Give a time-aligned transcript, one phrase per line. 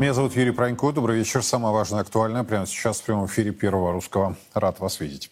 [0.00, 0.92] Меня зовут Юрий Пронько.
[0.92, 1.42] Добрый вечер.
[1.42, 4.34] Самое важное актуальное прямо сейчас в прямом эфире Первого Русского.
[4.54, 5.30] Рад вас видеть.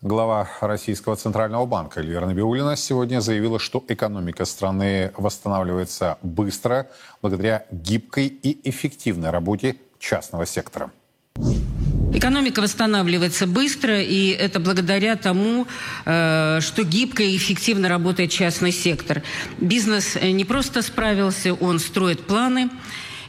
[0.00, 6.86] Глава Российского Центрального банка Эльвира Набиулина сегодня заявила, что экономика страны восстанавливается быстро
[7.20, 10.92] благодаря гибкой и эффективной работе частного сектора.
[12.14, 15.66] Экономика восстанавливается быстро, и это благодаря тому,
[16.04, 19.24] э, что гибко и эффективно работает частный сектор.
[19.58, 22.70] Бизнес не просто справился, он строит планы,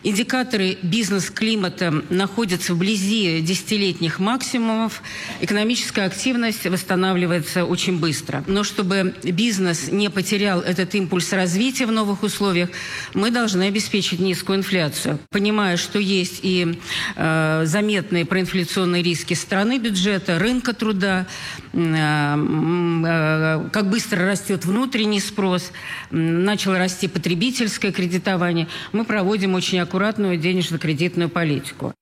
[0.05, 5.01] Индикаторы бизнес-климата находятся вблизи десятилетних максимумов.
[5.41, 8.43] Экономическая активность восстанавливается очень быстро.
[8.45, 12.69] Но чтобы бизнес не потерял этот импульс развития в новых условиях,
[13.15, 15.17] мы должны обеспечить низкую инфляцию.
[15.31, 16.79] Понимая, что есть и
[17.15, 21.25] э, заметные проинфляционные риски страны, бюджета, рынка труда,
[21.73, 25.71] э, э, как быстро растет внутренний спрос,
[26.11, 31.93] начало расти потребительское кредитование, мы проводим очень аккуратно аккуратную денежно-кредитную политику.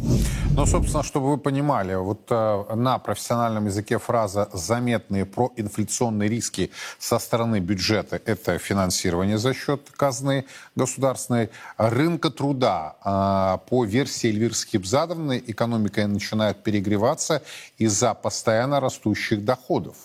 [0.00, 7.18] Ну, собственно, чтобы вы понимали, вот э, на профессиональном языке фраза «заметные проинфляционные риски со
[7.18, 11.50] стороны бюджета»— это финансирование за счет казны государственной.
[11.76, 17.42] Рынка труда э, по версии Эльвиры Скибзадовны экономика начинает перегреваться
[17.76, 19.96] из-за постоянно растущих доходов.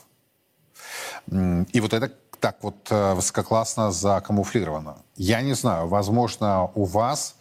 [1.32, 2.12] И вот это
[2.44, 4.98] так вот э, высококлассно закамуфлировано.
[5.16, 7.36] Я не знаю, возможно, у вас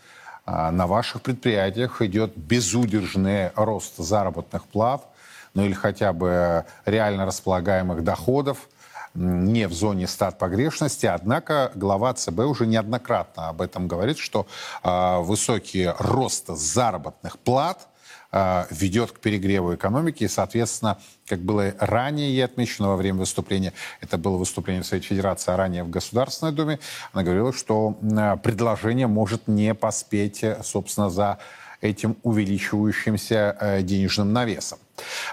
[0.46, 5.08] э, на ваших предприятиях идет безудержный рост заработных плат,
[5.54, 8.68] ну или хотя бы реально располагаемых доходов,
[9.14, 14.46] не в зоне стат погрешности, однако глава ЦБ уже неоднократно об этом говорит, что
[14.84, 17.88] э, высокий рост заработных плат–
[18.32, 20.24] ведет к перегреву экономики.
[20.24, 25.08] И, соответственно, как было ранее и отмечено во время выступления, это было выступление в Совете
[25.08, 26.78] Федерации, а ранее в Государственной Думе,
[27.12, 31.38] она говорила, что э, предложение может не поспеть, э, собственно, за
[31.82, 34.78] этим увеличивающимся денежным навесом.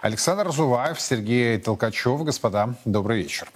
[0.01, 2.23] Александр Разуваев, Сергей Толкачев.
[2.23, 3.49] Господа, добрый вечер.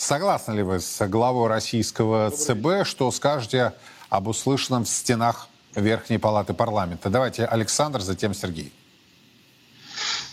[0.00, 3.74] Согласны ли вы с главой российского ЦБ, что скажете
[4.08, 7.10] об услышанном в стенах Верхней Палаты парламента.
[7.10, 8.72] Давайте Александр, затем Сергей.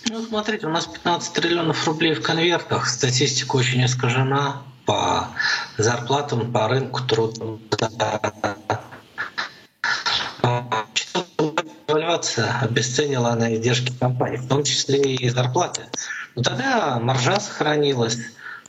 [0.09, 2.88] Ну, смотрите, у нас 15 триллионов рублей в конвертах.
[2.88, 5.28] Статистика очень искажена по
[5.78, 7.59] зарплатам, по рынку труда.
[11.88, 15.84] Девальвация обесценила на издержки компании, в том числе и зарплаты.
[16.36, 18.18] Но тогда маржа сохранилась,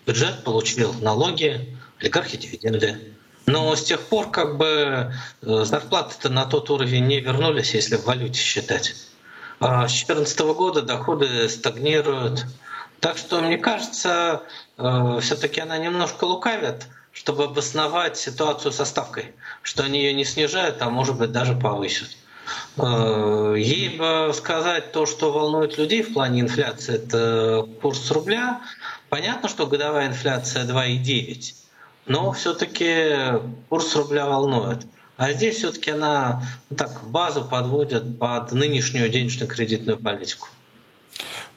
[0.06, 3.14] бюджет получил налоги, олигархи дивиденды.
[3.48, 5.10] Но с тех пор как бы
[5.40, 8.94] э, зарплаты-то на тот уровень не вернулись, если в валюте считать.
[9.58, 12.44] А с 2014 года доходы стагнируют.
[13.00, 14.42] Так что, мне кажется,
[14.76, 20.82] э, все-таки она немножко лукавит, чтобы обосновать ситуацию со ставкой, что они ее не снижают,
[20.82, 22.10] а может быть даже повысят.
[22.76, 28.60] Э, ей бы сказать то, что волнует людей в плане инфляции, это курс рубля.
[29.08, 31.54] Понятно, что годовая инфляция 2,9
[32.08, 34.86] но все-таки курс рубля волнует.
[35.16, 40.48] А здесь все-таки она ну, так базу подводит под нынешнюю денежно-кредитную политику.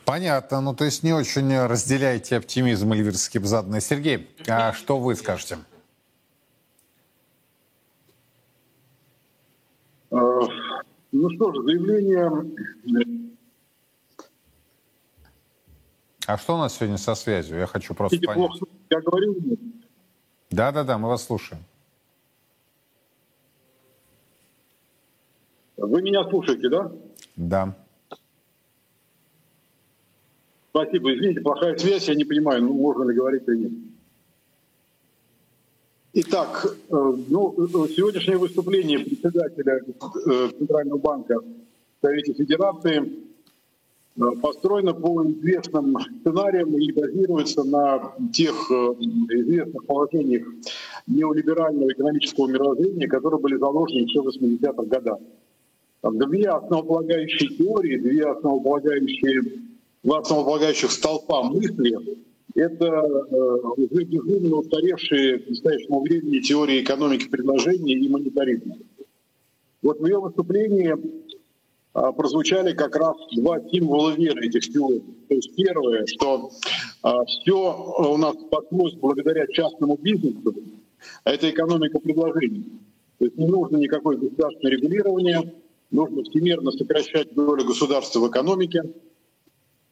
[0.04, 0.62] Понятно.
[0.62, 3.82] Ну, то есть не очень разделяете оптимизм Эльвиры Скибзадной.
[3.82, 5.60] Сергей, а что вы скажете?
[10.10, 10.18] А,
[11.12, 12.32] ну что ж, заявление...
[16.26, 17.60] А что у нас сегодня со связью?
[17.60, 18.50] Я хочу просто Видите, понять.
[18.50, 19.36] Плохо, я говорю,
[20.52, 21.64] да-да-да, мы вас слушаем.
[25.78, 26.92] Вы меня слушаете, да?
[27.36, 27.76] Да.
[30.70, 31.14] Спасибо.
[31.14, 33.72] Извините, плохая связь, я не понимаю, ну, можно ли говорить или нет.
[36.14, 41.46] Итак, э, ну, сегодняшнее выступление председателя э, Центрального банка в
[42.02, 43.31] Совете Федерации Э,
[44.42, 50.48] построена по известным сценариям и базируется на тех э, известных положениях
[51.08, 55.20] неолиберального экономического мировоззрения, которые были заложены еще в 80-х годах.
[56.04, 59.62] Две основополагающие теории, две основополагающие,
[60.04, 61.96] два основополагающих столпа мысли–
[62.56, 63.36] это э,
[63.78, 68.78] уже безумно устаревшие к настоящему времени теории экономики предложения и монетаризма.
[69.82, 70.96] Вот в ее выступлении
[71.94, 75.04] прозвучали как раз два символа веры этих теорий.
[75.28, 76.52] То есть первое, что
[77.04, 80.56] а, все у нас подшлось благодаря частному бизнесу,
[81.24, 82.80] а это экономика предложений.
[83.18, 85.54] То есть не нужно никакое государственное регулирование,
[85.92, 88.84] нужно всемирно сокращать долю государства в экономике,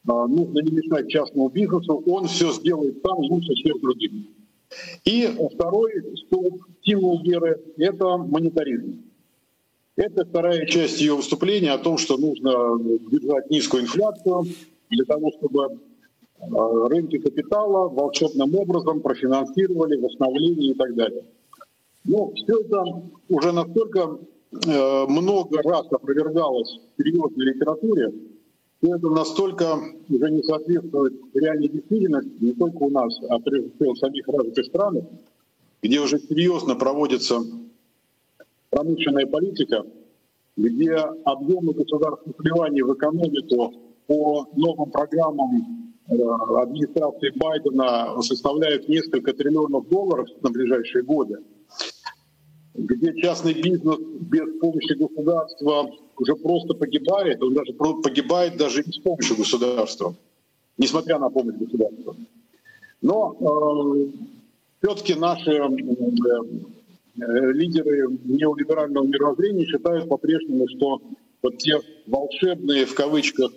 [0.07, 4.11] а, нужно не мешать частному бизнесу, он все сделает сам лучше всех других.
[5.03, 5.91] И второй
[6.27, 9.08] столб символ веры— это монетаризм.
[9.99, 12.79] Это вторая часть ее выступления о том, что нужно
[13.11, 14.45] держать низкую инфляцию
[14.89, 15.77] для того, чтобы
[16.39, 21.25] а, рынки капитала волшебным образом профинансировали восстановление и так далее.
[22.05, 22.81] Ну, все это
[23.27, 24.19] уже настолько
[24.67, 28.13] э, много раз опровергалось в серьезной литературе,
[28.77, 33.93] что это настолько уже не соответствует реальной действительности, не только у нас, а прежде всего
[33.95, 35.03] в самих развитых странах,
[35.81, 37.41] где уже серьезно проводится
[38.69, 39.85] промышленная политика,
[40.55, 40.93] где
[41.25, 43.73] объемы государственных вливаний в экономику
[44.07, 46.13] по новым программам э,
[46.61, 51.37] администрации Байдена составляют несколько триллионов долларов на ближайшие годы,
[52.73, 58.97] где частный бизнес без помощи государства уже просто погибает, он даже погибает даже и с
[58.99, 60.15] помощью государства,
[60.77, 62.15] несмотря на помощь государства.
[63.01, 64.07] Но э,
[64.81, 66.78] все-таки наши Э,
[67.19, 71.01] лидеры неолиберального мировоззрения считают по-прежнему, что
[71.41, 73.51] вот те волшебные, в кавычках,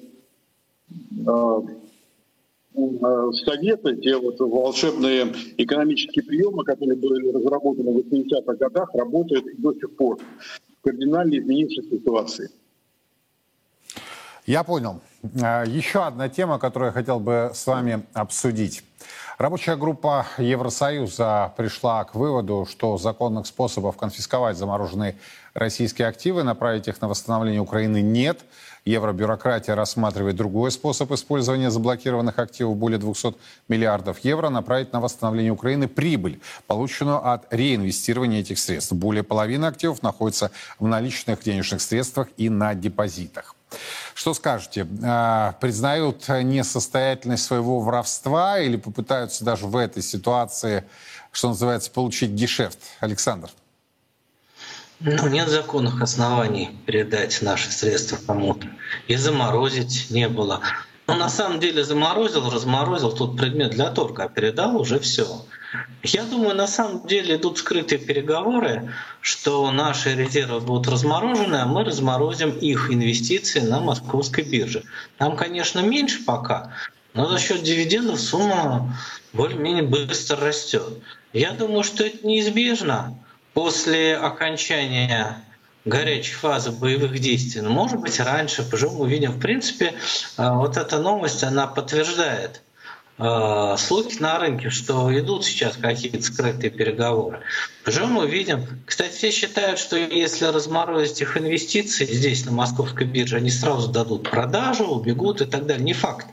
[0.91, 1.61] э,
[2.75, 9.75] э, советы, те вот волшебные экономические приемы, которые были разработаны в 80-х годах, работают до
[9.75, 12.51] сих пор в кардинально изменившей ситуации.
[14.47, 15.01] Я понял.
[15.23, 18.83] Еще одна тема, которую я хотел бы с вами обсудить.
[19.43, 25.17] Рабочая группа Евросоюза пришла к выводу, что законных способов конфисковать замороженные
[25.53, 28.43] российские активы, направить их на восстановление Украины нет.
[28.85, 33.35] Евробюрократия рассматривает другой способ использования заблокированных активов более 200
[33.67, 38.93] миллиардов евро, направить на восстановление Украины прибыль, полученную от реинвестирования этих средств.
[38.93, 43.57] Более половины активов находится в наличных денежных средствах и на депозитах.
[44.15, 44.87] Что скажете?
[45.03, 50.85] А, признают несостоятельность своего воровства или попытаются даже в этой ситуации,
[51.31, 52.79] что называется, получить гешефт?
[53.01, 53.51] Александр.
[55.01, 58.69] Ну, нет законных оснований передать наши средства кому-то.
[59.09, 60.61] И заморозить не было.
[61.09, 65.45] Но на самом деле заморозил, разморозил тот предмет для торга, а передал уже все.
[66.03, 71.85] Я думаю, на самом деле идут скрытые переговоры, что наши резервы будут разморожены, а мы
[71.85, 74.85] разморозим их инвестиции на московской бирже.
[75.19, 76.73] Там, конечно, меньше пока,
[77.15, 78.97] но за счет дивидендов сумма
[79.33, 80.99] более-менее быстро растет.
[81.33, 83.19] Я думаю, что это неизбежно
[83.55, 85.43] после окончания
[85.85, 87.61] горячей фазы боевых действий.
[87.61, 89.33] Но, может быть, раньше, поживем увидим.
[89.33, 89.95] В принципе,
[90.37, 92.63] э, вот эта новость, она подтверждает
[93.23, 97.41] э, слухи на рынке, что идут сейчас какие-то скрытые переговоры.
[97.85, 98.67] Поживем увидим.
[98.87, 104.29] Кстати, все считают, что если разморозить их инвестиции здесь, на московской бирже, они сразу дадут
[104.29, 105.85] продажу, убегут и так далее.
[105.85, 106.27] Не факт.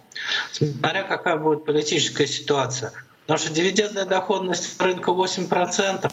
[0.51, 2.91] Смотря какая будет политическая ситуация.
[3.21, 6.11] Потому что дивидендная доходность рынка 8%.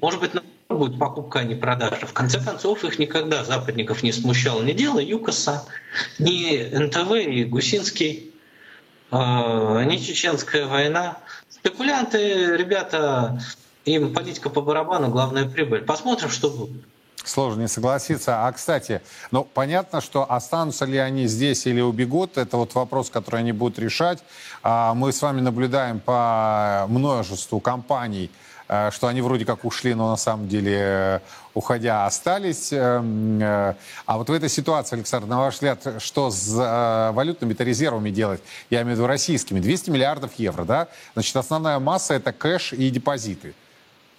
[0.00, 0.30] Может быть,
[0.74, 2.06] будет покупка, а не продажа.
[2.06, 5.64] В конце концов, их никогда западников не смущало ни дело ЮКОСа,
[6.18, 8.34] ни НТВ и Гусинский,
[9.10, 11.18] а, ни Чеченская война.
[11.48, 13.40] Спекулянты, ребята,
[13.84, 15.82] им политика по барабану, главная прибыль.
[15.82, 16.82] Посмотрим, что будет.
[17.24, 18.46] Сложно не согласиться.
[18.46, 19.00] А, кстати,
[19.32, 23.78] ну, понятно, что останутся ли они здесь или убегут, это вот вопрос, который они будут
[23.78, 24.22] решать.
[24.62, 30.10] А, мы с вами наблюдаем по множеству компаний, Э, что они вроде как ушли, но
[30.10, 31.20] на самом деле, э,
[31.54, 32.72] уходя, остались.
[32.72, 33.74] Эм, э,
[34.06, 38.40] а вот в этой ситуации, Александр, на ваш взгляд, что с валютными-то резервами делать?
[38.70, 39.60] Я имею в виду российскими.
[39.60, 40.88] 200 миллиардов евро, да?
[41.14, 43.54] Значит, основная масса– это кэш и депозиты.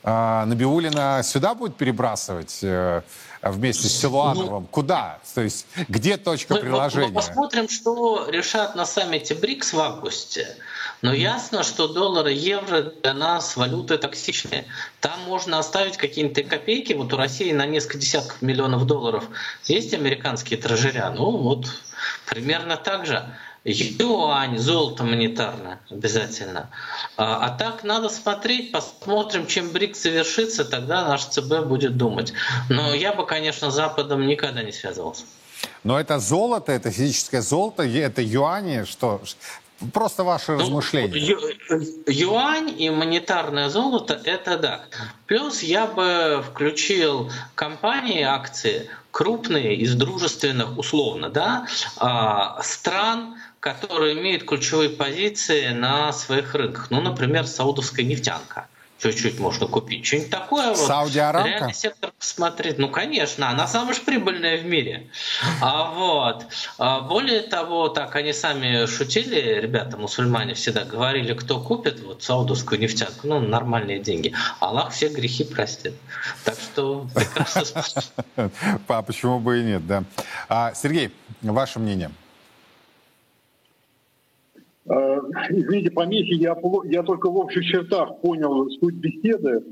[0.04, 2.63] Набиулина сюда будет перебрасывать
[3.42, 4.63] вместе с Силуановым?
[4.63, 5.20] Ну, Куда?
[5.36, 7.08] То есть где точка мы, приложения?
[7.08, 10.56] Мы посмотрим, что решат на саммите БРИКС в августе.
[11.01, 14.66] Но ясно, что доллар и евро для нас валюты токсичные.
[15.00, 16.94] Там можно оставить какие-то копейки.
[16.94, 19.25] Вот у России на несколько десятков миллионов долларов
[19.66, 21.12] есть американские тражеря.
[21.12, 21.68] Ну вот
[22.25, 23.24] примерно так же.
[23.63, 26.70] Юань, золото монетарное обязательно.
[27.18, 32.32] А, а так надо смотреть, посмотрим, чем БРИК завершится, тогда наш ЦБ будет думать.
[32.70, 35.24] Но я бы, конечно, Западом никогда не связывался.
[35.84, 39.22] Но это золото, это физическое золото, это юани, что
[39.94, 41.18] Просто ваши ну, размышления.
[41.18, 41.40] Ю,
[42.08, 44.86] юань и монетарное золото– это да.
[45.28, 51.68] Плюс я бы включил компании, акции крупные из дружественных, условно, да,
[51.98, 56.92] а, стран, которые имеют ключевые позиции на своих рынках.
[56.92, 58.68] Ну, например, саудовская нефтянка.
[59.00, 60.06] Чуть-чуть можно купить.
[60.06, 60.77] Что-нибудь такое вот.
[60.77, 61.50] Саудиарамка?
[61.50, 62.77] Реальный сектор посмотреть.
[62.77, 65.08] Ну, конечно, она самая же прибыльная в мире.
[65.62, 66.46] А вот.
[66.77, 72.80] А более того, так они сами шутили, ребята, мусульмане всегда говорили, кто купит вот саудовскую
[72.80, 74.34] нефтянку, ну, нормальные деньги.
[74.60, 75.94] Аллах все грехи простит.
[76.44, 77.84] Так что прекрасно
[78.88, 80.04] А почему бы и нет, да.
[80.50, 81.12] А, Сергей,
[81.42, 82.12] ваше мнение?
[84.89, 89.63] Э, извините, помехи, я, я только в общих чертах понял суть беседы,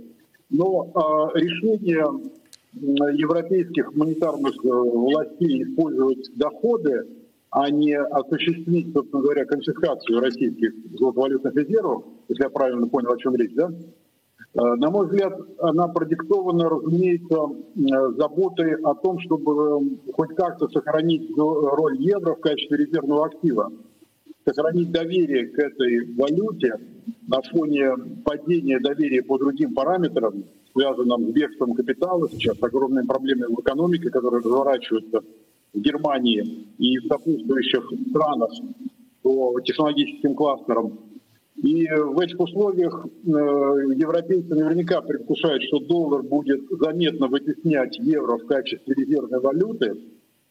[0.50, 2.06] но э, решение
[2.74, 7.08] европейских монетарных э, властей использовать доходы,
[7.50, 13.36] а не осуществить, собственно говоря, конфискацию российских золотовалютных резервов, если я правильно понял, о чем
[13.36, 13.72] речь, да?
[14.54, 17.38] На мой взгляд, она продиктована, разумеется,
[18.18, 23.70] заботой о том, чтобы хоть как-то сохранить роль евро в качестве резервного актива
[24.46, 26.76] сохранить доверие к этой валюте
[27.28, 27.92] на фоне
[28.24, 34.42] падения доверия по другим параметрам, связанным с бегством капитала, сейчас огромные проблемы в экономике, которые
[34.42, 35.22] разворачиваются
[35.74, 38.52] в Германии и в сопутствующих странах
[39.22, 41.00] по технологическим кластерам.
[41.56, 48.46] И в этих условиях э, европейцы наверняка предвкушают, что доллар будет заметно вытеснять евро в
[48.46, 49.96] качестве резервной валюты,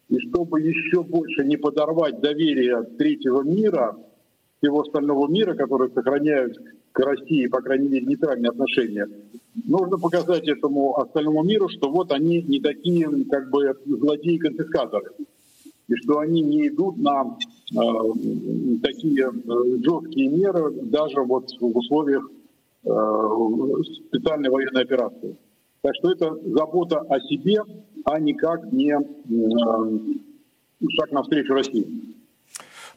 [0.09, 3.97] и чтобы еще больше не подорвать доверие третьего мира,
[4.59, 6.59] всего остального мира, который сохраняют
[6.93, 9.09] к России, по крайней мере, нейтральные отношения,
[9.65, 15.11] нужно показать этому остальному миру, что вот они не такие, как бы, злодеи-конфискаторы.
[15.87, 17.37] И что они не идут на
[17.73, 17.77] э,
[18.83, 22.27] такие э, жесткие меры даже вот в условиях
[22.85, 22.89] э,
[24.09, 25.37] специальной военной операции.
[25.83, 27.61] Так что это забота о себе,
[28.05, 28.95] а никак не
[30.97, 32.15] шаг навстречу России.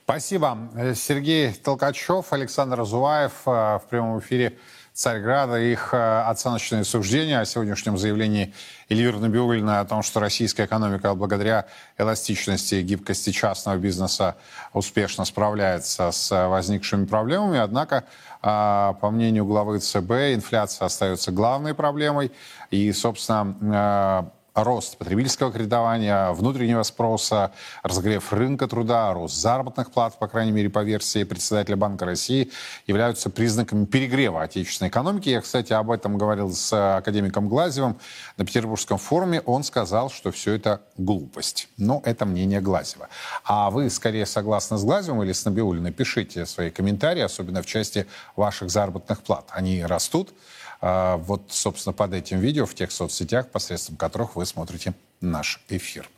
[0.04, 0.58] Спасибо.
[0.96, 4.58] Сергей Толкачев, Александр Разуваев э, в прямом эфире
[4.94, 5.60] Царьграда.
[5.60, 8.54] Их э, оценочные суждения о сегодняшнем заявлении
[8.88, 11.66] Эльвиры Набиулиной о том, что российская экономика благодаря
[11.98, 14.38] эластичности и гибкости частного бизнеса
[14.72, 17.60] успешно справляется с возникшими проблемами.
[17.60, 18.06] Однако,
[18.42, 22.32] э, по мнению главы ЦБ, инфляция остается главной проблемой.
[22.72, 24.32] И, собственно,
[24.64, 27.52] рост потребительского кредитования, внутреннего спроса,
[27.84, 32.52] разогрев рынка труда, рост заработных плат, по крайней мере, по версии председателя Банка России,
[32.88, 35.30] являются признаками перегрева отечественной экономики.
[35.30, 38.00] Я, кстати, об этом говорил с академиком Глазевым
[38.38, 39.42] на Петербургском форуме.
[39.42, 41.70] Он сказал, что все это глупость.
[41.78, 43.10] Но это мнение Глазева.
[43.44, 45.92] А вы скорее согласны с Глазевым или с Набиулиной?
[45.92, 49.46] Пишите свои комментарии, особенно в части ваших заработных плат.
[49.52, 50.34] Они растут,
[50.82, 56.10] вот, собственно, под этим видео в тех соцсетях, посредством которых вы смотрите наш эфир.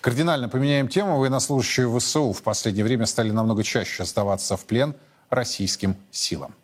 [0.00, 1.18] Кардинально поменяем тему.
[1.18, 4.94] Военнослужащие ВСУ в последнее время стали намного чаще сдаваться в плен
[5.30, 6.54] российским силам.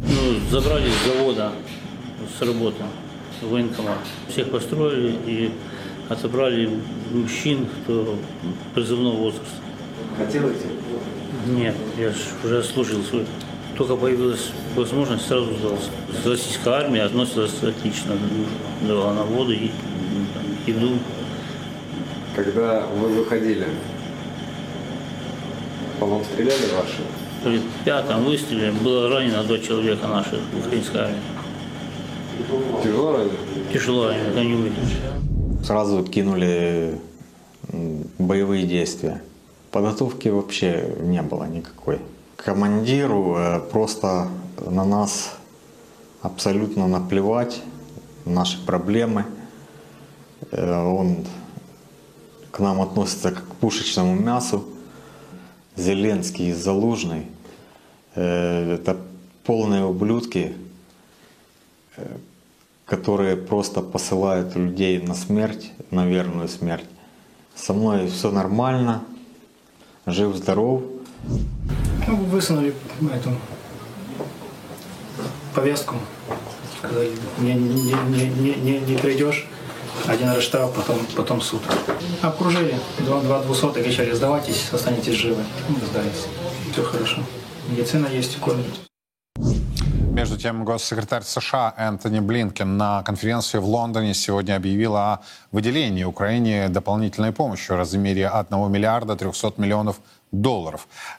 [0.00, 1.52] Ну, забрали с завода,
[2.38, 2.82] с работы
[3.40, 3.98] военкомат.
[4.28, 5.54] Всех построили и
[6.08, 8.18] отобрали мужчин, кто
[8.74, 9.56] призывного возраста.
[10.16, 10.66] Хотел идти?
[11.46, 13.26] Нет, я ж уже служил свой
[13.76, 15.90] только появилась возможность, сразу сдался.
[16.24, 18.16] Российская армия относилась отлично,
[18.82, 19.70] давала на воду и
[20.66, 20.98] еду.
[22.34, 23.66] Когда вы выходили,
[26.00, 27.02] по вам стреляли ваши?
[27.44, 31.20] При пятом выстреле было ранено два человека наших украинской армии.
[32.82, 33.32] Тяжело ранено?
[33.72, 34.76] Тяжело ранено, они умерли.
[35.62, 36.98] Сразу кинули
[38.18, 39.22] боевые действия.
[39.70, 41.98] Подготовки вообще не было никакой
[42.44, 45.32] командиру э, просто на нас
[46.20, 47.62] абсолютно наплевать,
[48.26, 49.24] наши проблемы.
[50.50, 51.24] Э, он
[52.50, 54.64] к нам относится как к пушечному мясу.
[55.76, 57.26] Зеленский и Залужный
[58.14, 58.98] э,– это
[59.44, 60.54] полные ублюдки,
[62.84, 66.86] которые просто посылают людей на смерть, на верную смерть.
[67.54, 69.04] Со мной все нормально,
[70.06, 70.93] жив-здоров.
[72.06, 72.74] Ну, высунули
[73.12, 73.30] эту
[75.54, 75.96] повестку.
[76.78, 79.46] Сказали, не, не, не, не, не, не придешь,
[80.06, 81.62] один раз штраф, потом, потом суд.
[82.20, 85.42] Окружили, два, два двухсотых кричали, сдавайтесь, останетесь живы.
[85.68, 86.26] Мы сдались.
[86.72, 87.22] Все хорошо.
[87.68, 88.66] Медицина есть, кормят.
[90.14, 96.68] Между тем, госсекретарь США Энтони Блинкен на конференции в Лондоне сегодня объявил о выделении Украине
[96.68, 100.13] дополнительной помощи в размере 1 миллиарда 300 миллионов долларов.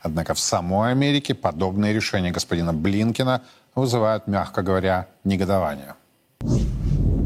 [0.01, 3.41] Однако в самой Америке подобные решения господина Блинкина
[3.75, 5.95] вызывают, мягко говоря, негодование.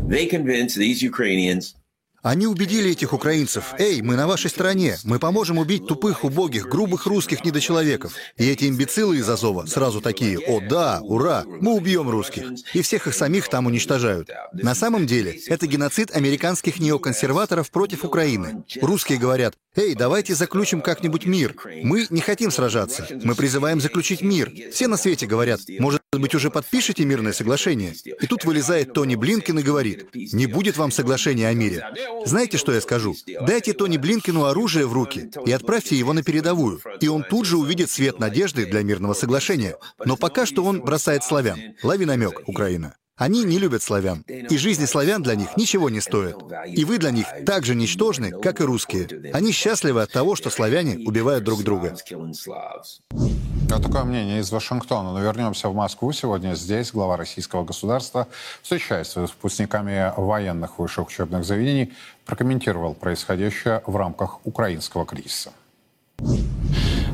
[0.08, 1.75] They convince these Ukrainians
[2.22, 7.06] Они убедили этих украинцев, «Эй, мы на вашей стороне, мы поможем убить тупых, убогих, грубых
[7.06, 8.14] русских недочеловеков».
[8.38, 12.44] И эти имбецилы из Азова сразу такие, «О да, ура, мы убьем русских».
[12.74, 14.30] И всех их самих там уничтожают.
[14.52, 18.64] На самом деле, это геноцид американских неоконсерваторов против Украины.
[18.82, 21.56] Русские говорят, «Эй, давайте заключим как-нибудь мир.
[21.84, 24.52] Мы не хотим сражаться, мы призываем заключить мир».
[24.74, 29.60] Все на свете говорят, «Может быть, уже подпишите мирное соглашение?» И тут вылезает Тони Блинкен
[29.60, 31.86] и говорит, «Не будет вам соглашения о мире».
[32.25, 33.16] Знаете, что я скажу?
[33.42, 37.58] Дайте Тони Блинкину оружие в руки и отправьте его на передовую, и он тут же
[37.58, 39.78] увидит свет надежды для мирного соглашения.
[40.04, 41.60] Но пока что он бросает славян.
[41.84, 42.96] Лови намек, Украина.
[43.20, 46.38] Они не любят славян, и жизни славян для них ничего не стоит.
[46.66, 49.32] И вы для них так же ничтожны, как и русские.
[49.34, 51.98] Они счастливы от того, что славяне убивают друг друга.
[52.12, 55.12] Вот такое мнение из Вашингтона.
[55.12, 56.14] Но вернемся в Москву.
[56.14, 58.30] Сегодня здесь глава российского государства,
[58.62, 61.94] встречаясь с выпускниками военных высших учебных заведений,
[62.26, 65.52] прокомментировал происходящее в рамках украинского кризиса.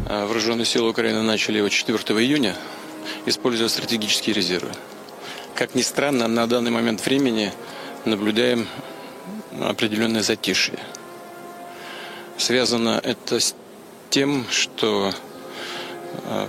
[0.08, 2.56] Вооруженные силы Украины начали его 4 июня,
[3.26, 4.72] используя стратегические резервы.
[5.56, 7.50] Как ни странно, на данный момент времени
[8.04, 8.68] наблюдаем
[9.62, 10.78] определенное затишье.
[12.38, 13.56] Связано это с
[14.10, 15.14] тем, что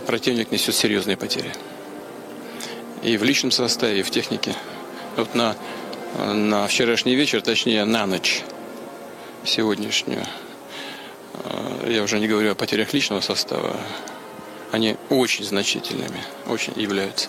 [0.09, 1.53] противник несет серьезные потери.
[3.05, 4.57] И в личном составе, и в технике.
[5.15, 5.55] Вот на,
[6.19, 8.43] на вчерашний вечер, точнее на ночь
[9.45, 10.27] сегодняшнюю,
[11.87, 13.77] я уже не говорю о потерях личного состава,
[14.73, 17.29] они очень значительными, очень являются.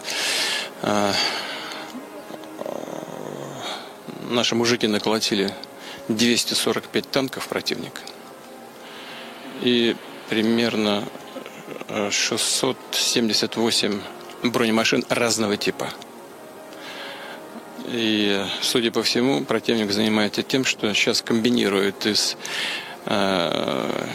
[4.30, 5.54] Наши мужики наколотили
[6.10, 8.02] 245 танков противника.
[9.62, 9.96] И
[10.30, 11.04] примерно
[12.12, 14.02] 678
[14.44, 15.90] бронемашин разного типа.
[17.88, 22.36] И, судя по всему, противник занимается тем, что сейчас комбинирует из,
[23.06, 24.08] э,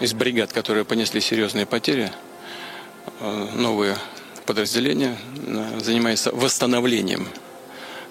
[0.00, 2.12] из бригад, которые понесли серьезные потери,
[3.20, 3.96] э, новые
[4.44, 7.26] подразделения, э, занимается восстановлением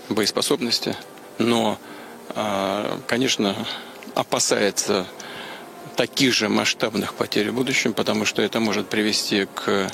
[0.10, 0.96] боеспособности,
[1.38, 1.78] но,
[2.36, 3.56] э, конечно,
[4.16, 5.08] опасается
[5.96, 9.92] таких же масштабных потерь в будущем, потому что это может привести к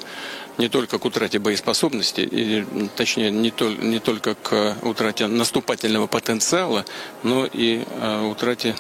[0.58, 2.66] не только к утрате боеспособности, или,
[2.98, 6.86] точнее, не, то, не только к утрате наступательного потенциала,
[7.24, 8.76] но и э, утрате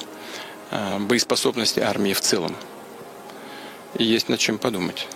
[0.71, 2.53] э, боеспособности армии в целом.
[3.97, 5.07] И есть над чем подумать.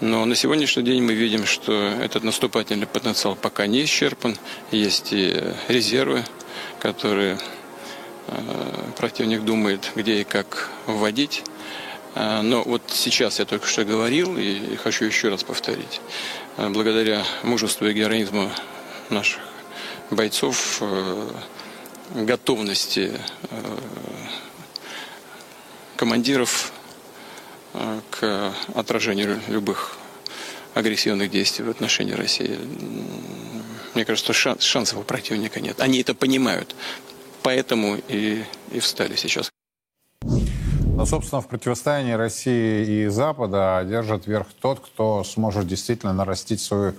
[0.00, 4.36] Но на сегодняшний день мы видим, что этот наступательный потенциал пока не исчерпан.
[4.72, 6.24] Есть и резервы,
[6.84, 7.38] которые
[8.26, 11.42] Э, противник думает, где и как вводить.
[12.14, 16.00] Э, но вот сейчас я только что говорил и хочу еще раз повторить.
[16.56, 18.50] Э, благодаря мужеству и героизму
[19.10, 19.40] наших
[20.10, 20.82] бойцов,
[22.14, 23.12] готовности
[25.96, 26.72] командиров
[28.10, 29.96] к отражению любых
[30.74, 32.58] агрессивных действий в отношении России.
[33.94, 35.80] Мне кажется, что шансов у противника нет.
[35.80, 36.74] Они это понимают
[37.44, 39.50] поэтому и, и встали сейчас.
[40.22, 46.94] Но, собственно, в противостоянии России и Запада держит верх тот, кто сможет действительно нарастить свою,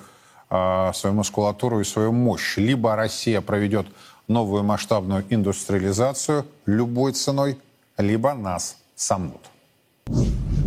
[0.49, 2.57] э, свою мускулатуру и свою мощь.
[2.57, 3.87] Либо Россия проведет
[4.27, 7.57] новую масштабную индустриализацию любой ценой,
[7.97, 9.41] либо нас сомнут.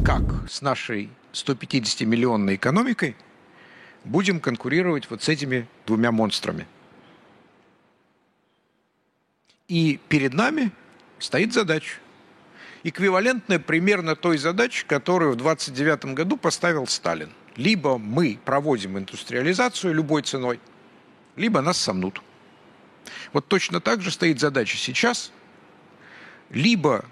[0.05, 3.15] Как с нашей 150-миллионной экономикой
[4.05, 6.67] будем конкурировать вот с этими двумя монстрами–
[9.69, 10.73] и перед нами
[11.19, 11.97] стоит задача,
[12.85, 17.31] эквивалентная примерно той задаче, которую в 29 году поставил Сталин.
[17.55, 20.59] Либо мы проводим индустриализацию любой ценой,
[21.37, 22.23] либо нас сомнут.
[23.33, 25.33] Вот точно так же стоит задача сейчас.
[26.49, 27.05] Либо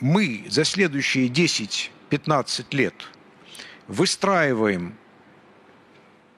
[0.00, 2.94] мы за следующие 10-15 лет
[3.86, 4.94] выстраиваем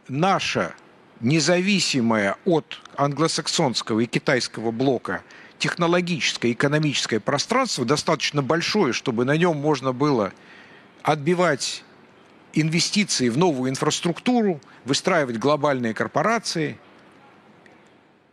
[0.09, 0.75] наше
[1.21, 5.23] независимое от англосаксонского и китайского блока
[5.59, 10.33] технологическое, экономическое пространство достаточно большое, чтобы на нем можно было
[11.03, 11.83] отбивать
[12.53, 16.79] инвестиции в новую инфраструктуру, выстраивать глобальные корпорации,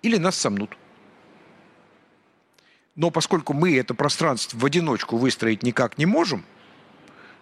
[0.04, 0.78] или нас сомнут.
[2.96, 6.46] Но поскольку мы это пространство в одиночку выстроить никак не можем,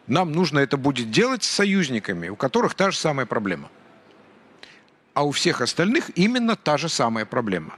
[0.07, 3.69] нам нужно это будет делать с союзниками, у которых та же самая проблема–
[5.13, 7.75] а у всех остальных именно та же самая проблема.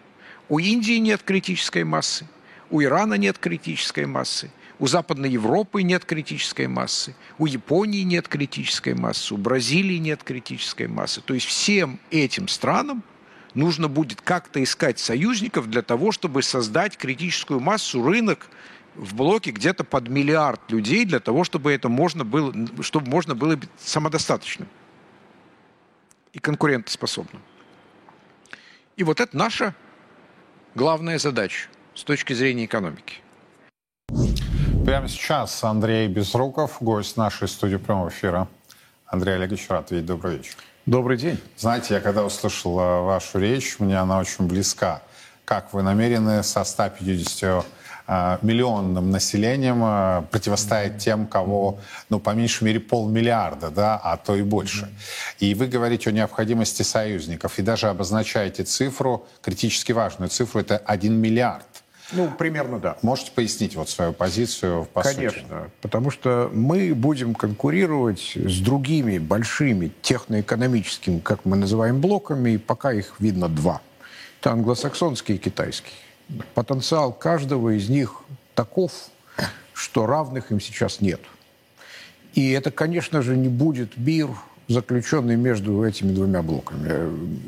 [0.48, 2.28] У Индии нет критической массы,
[2.70, 8.94] у Ирана нет критической массы, у Западной Европы нет критической массы, у Японии нет критической
[8.94, 11.22] массы, у Бразилии нет критической массы.
[11.22, 13.04] То есть всем этим странам
[13.54, 18.48] нужно будет как-то искать союзников для того, чтобы создать критическую массу, рынок
[18.96, 23.56] в блоке где-то под миллиард людей для того, чтобы это можно было, чтобы можно было
[23.56, 24.68] быть самодостаточным
[26.36, 27.42] и конкурентоспособным.
[28.98, 29.74] И вот это наша
[30.76, 33.22] главная задача с точки зрения экономики.
[34.86, 38.50] Прямо сейчас Андрей Безруков, гость нашей студии прямого эфира.
[39.06, 40.06] Андрей Олегович, рад видеть.
[40.06, 40.56] Добрый вечер.
[40.86, 41.40] Добрый день.
[41.56, 45.02] Знаете, я когда услышал э, вашу речь, мне она очень близка.
[45.46, 47.64] Как вы намерены со 150 э,
[48.08, 54.44] миллионным населением э, противостоять тем, кого, ну, по меньшей мере, полмиллиарда, да, а то и
[54.44, 54.90] больше.
[55.40, 61.14] И вы говорите о необходимости союзников, и даже обозначаете цифру, критически важную цифру, это 1
[61.14, 61.66] миллиард.
[62.12, 62.98] Ну, примерно да.
[63.02, 64.88] Можете пояснить вот свою позицию?
[64.94, 65.72] По Конечно, сути?
[65.82, 72.94] потому что мы будем конкурировать с другими большими техноэкономическими, как мы называем, блоками, и пока
[72.94, 73.82] их видно два.
[74.40, 75.94] Это англосаксонский и китайский.
[76.54, 78.22] Потенциал каждого из них
[78.56, 78.92] таков,
[79.74, 81.22] что равных им сейчас нет.
[82.34, 84.30] И это, конечно же, не будет мир,
[84.68, 87.46] заключенный между этими двумя блоками.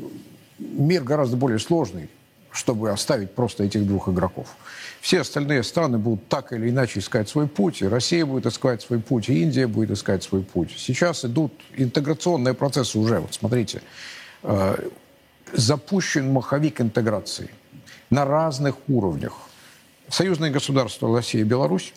[0.58, 2.08] Мир гораздо более сложный,
[2.52, 4.56] чтобы оставить просто этих двух игроков.
[5.00, 9.00] Все остальные страны будут так или иначе искать свой путь, и Россия будет искать свой
[9.00, 10.74] путь, и Индия будет искать свой путь.
[10.76, 13.20] Сейчас идут интеграционные процессы уже.
[13.20, 13.82] Вот смотрите,
[14.42, 14.88] э,
[15.52, 17.50] запущен маховик интеграции
[18.10, 19.34] на разных уровнях.
[20.08, 21.92] Союзные государства Россия и Беларусь,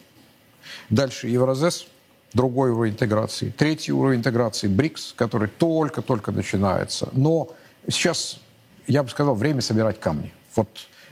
[0.90, 1.88] дальше Евразес,
[2.34, 7.10] другой уровень интеграции, третий уровень интеграции БРИКС, который только-только начинается.
[7.14, 7.50] Но
[7.88, 8.40] сейчас,
[8.88, 10.34] я бы сказал, время собирать камни.
[10.56, 10.70] Вот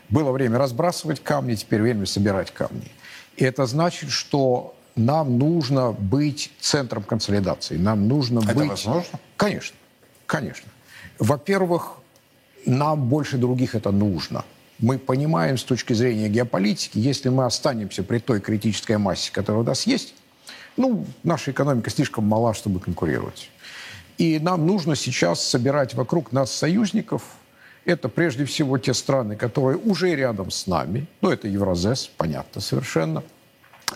[0.10, 2.92] было время разбрасывать камни, теперь время собирать камни.
[3.38, 7.78] И это значит, что нам нужно быть центром консолидации.
[7.78, 8.70] Нам нужно это быть...
[8.70, 9.20] возможно?
[9.38, 9.78] Конечно,
[10.26, 10.68] конечно.
[11.20, 11.98] Во-первых,
[12.66, 14.44] нам больше других это нужно.
[14.80, 19.66] Мы понимаем с точки зрения геополитики, если мы останемся при той критической массе, которая у
[19.66, 20.14] нас есть,
[20.78, 23.50] ну, наша экономика слишком мала, чтобы конкурировать.
[24.18, 27.24] И нам нужно сейчас собирать вокруг нас союзников–
[27.86, 31.08] это прежде всего те страны, которые уже рядом с нами.
[31.22, 33.24] Ну, это Евразес, понятно совершенно.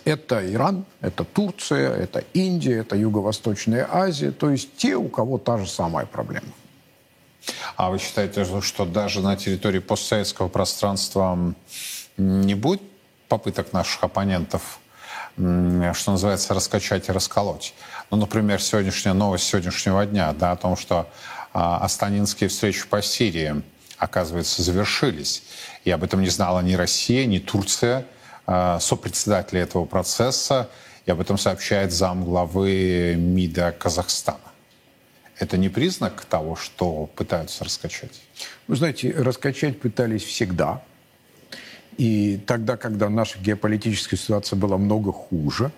[0.06, 4.32] Это Иран, это Турция, это Индия, это Юго-Восточная Азия.
[4.32, 6.48] То есть те, у кого та же самая проблема.
[7.75, 11.53] А вы считаете, что даже на территории постсоветского пространства
[12.17, 12.82] не будет
[13.27, 14.79] попыток наших оппонентов,
[15.36, 17.73] что называется, раскачать и расколоть?
[18.12, 21.10] Ну, например, сегодняшняя новость сегодняшнего дня да, о том, что
[21.53, 23.63] а, астанинские встречи по Сирии
[24.03, 25.43] оказывается, завершились.
[25.86, 28.06] И об этом не знала ни Россия, ни Турция,
[28.47, 30.69] э, сопредседатели этого процесса.
[31.06, 34.53] И об этом сообщает зам главы МИДа Казахстана.
[35.39, 38.22] Это не признак того, что пытаются раскачать?
[38.67, 40.84] Вы знаете, раскачать пытались всегда.
[41.98, 45.72] И тогда, когда наша геополитическая ситуация была много хуже,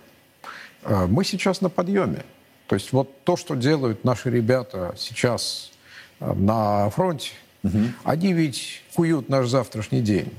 [0.83, 2.23] э, мы сейчас на подъеме.
[2.67, 5.71] То есть вот то, что делают наши ребята сейчас
[6.19, 7.31] э, на фронте,
[7.65, 7.79] Угу.
[8.03, 10.31] Они ведь куют наш завтрашний день.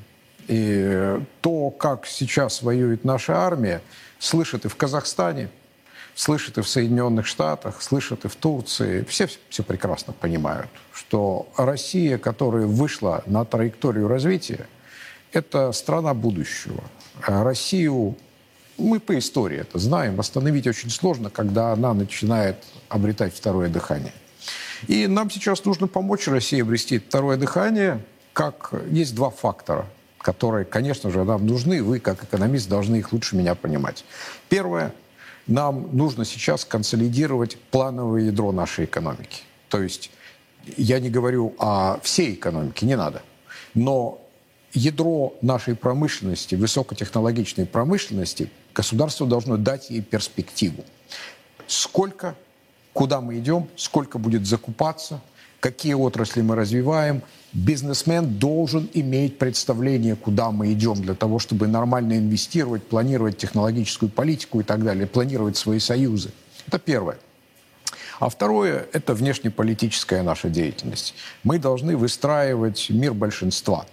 [0.46, 3.82] И то, как сейчас воюет наша армия,
[4.20, 5.48] слышат и в Казахстане,
[6.16, 9.04] слышат и в Соединенных Штатах, слышат и в Турции.
[9.08, 14.66] Все все прекрасно понимают, что Россия, которая вышла на траекторию развития,
[15.32, 16.82] это страна будущего.
[17.20, 18.16] Россию,
[18.78, 22.56] мы по истории это знаем, остановить очень сложно, когда она начинает
[22.88, 24.12] обретать второе дыхание.
[24.86, 28.00] И нам сейчас нужно помочь России обрести второе дыхание,
[28.32, 29.86] как есть два фактора,
[30.18, 31.82] которые, конечно же, нам нужны.
[31.82, 34.04] Вы, как экономист, должны их лучше меня понимать.
[34.48, 34.92] Первое.
[35.46, 39.42] Нам нужно сейчас консолидировать плановое ядро нашей экономики.
[39.68, 40.10] То есть
[40.76, 43.22] я не говорю о всей экономике, не надо.
[43.74, 44.20] Но
[44.72, 50.84] ядро нашей промышленности, высокотехнологичной промышленности, государство должно дать ей перспективу.
[51.66, 52.34] Сколько
[52.96, 55.20] куда мы идем, сколько будет закупаться,
[55.66, 57.22] какие отрасли мы развиваем.
[57.52, 64.60] Бизнесмен должен иметь представление, куда мы идем, для того, чтобы нормально инвестировать, планировать технологическую политику
[64.60, 66.30] и так далее, планировать свои союзы.
[66.68, 67.18] Это первое.
[68.20, 71.14] А второе– это внешнеполитическая наша деятельность.
[71.42, 73.86] Мы должны выстраивать мир большинства,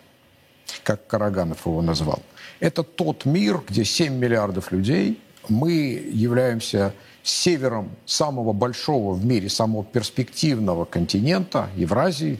[0.84, 2.22] как Караганов его назвал.
[2.60, 5.72] Это тот мир, где 7 миллиардов людей, мы
[6.14, 12.40] являемся севером самого большого в мире, самого перспективного континента, Евразии.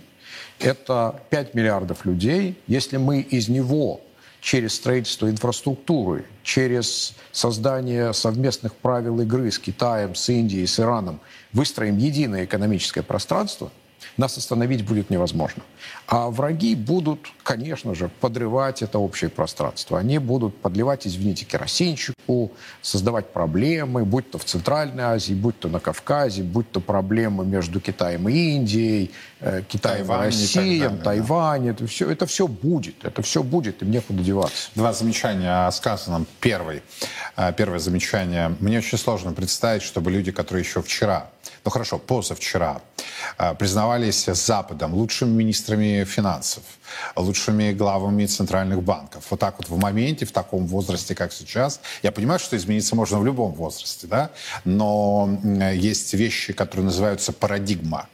[0.60, 2.62] Это 5 миллиардов людей.
[2.68, 4.02] Если мы из него
[4.42, 11.22] через строительство инфраструктуры, через создание совместных правил игры с Китаем, с Индией, с Ираном
[11.54, 13.72] выстроим единое экономическое пространство,
[14.18, 15.64] нас остановить будет невозможно.
[16.08, 20.00] А враги будут, конечно же, подрывать это общее пространство.
[20.00, 25.80] Они будут подливать, извините, керосинчику, создавать проблемы, будь то в Центральной Азии, будь то на
[25.80, 31.02] Кавказе, будь то проблемы между Китаем и Индией, э, Китаем Тайвань и и Россией, далее,
[31.02, 31.68] Тайвань.
[31.70, 34.70] Это все, это все будет, это все будет, им некуда деваться.
[34.76, 36.28] Два замечания о сказанном.
[36.40, 36.84] Первый.
[37.36, 38.56] А, Первое замечание.
[38.60, 41.30] Мне очень сложно представить, чтобы люди, которые еще вчера,
[41.64, 42.82] ну хорошо, позавчера,
[43.38, 46.64] а, признавались Западом лучшими министрами финансов,
[47.16, 49.26] лучшими главами центральных банков.
[49.30, 51.80] Вот так вот в моменте, в таком возрасте, как сейчас.
[52.04, 54.32] Я понимаю, что измениться можно в любом возрасте, да?
[54.66, 55.30] но
[55.74, 58.08] есть вещи, которые называются парадигма.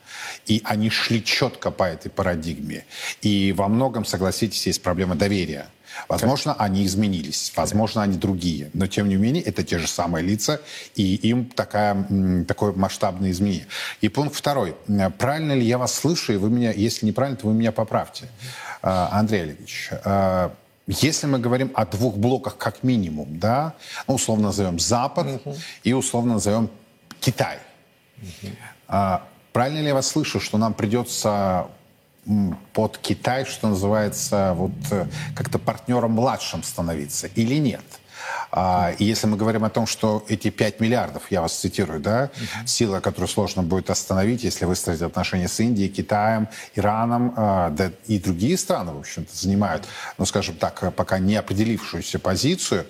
[0.46, 2.86] И они шли четко по этой парадигме.
[3.22, 5.68] И во многом, согласитесь, есть проблема доверия.
[6.08, 10.62] Возможно, они изменились, возможно, они другие, но тем не менее это те же самые лица,
[10.96, 12.08] и им такая,
[12.48, 13.68] такое масштабное изменение.
[14.02, 14.76] И пункт второй.
[15.18, 18.30] Правильно ли я вас слышу, и вы меня, если неправильно, то вы меня поправьте.
[18.82, 20.54] А, Андрей Олегович, а,
[20.88, 23.74] если мы говорим о двух блоках как минимум, да,
[24.08, 25.42] ну, условно назовем Запад
[25.84, 26.70] и условно назовем
[27.20, 27.60] Китай.
[28.88, 31.68] А, правильно ли я вас слышу, что нам придется
[32.74, 37.84] под Китай, что называется, вот э, как-то партнером младшим становиться или нет?
[38.52, 42.30] А, и если мы говорим о том, что эти 5 миллиардов, я вас цитирую, да,
[42.66, 48.20] сила, которую сложно будет остановить, если выстроить отношения с Индией, Китаем, Ираном, а, да и
[48.20, 49.86] другие страны, в общем-то, занимают,
[50.18, 52.86] ну, скажем так, пока не определившуюся позицию,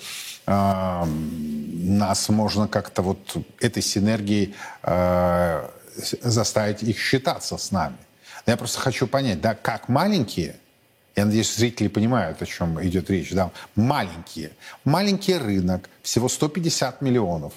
[0.46, 5.70] а, нас можно как-то вот этой синергией а,
[6.22, 7.98] заставить их считаться с нами.
[8.50, 10.56] Я просто хочу понять, да, как маленькие,
[11.16, 14.50] я надеюсь, зрители понимают, о чем идет речь, да, маленькие,
[14.84, 17.54] маленький рынок, всего 150 миллионов,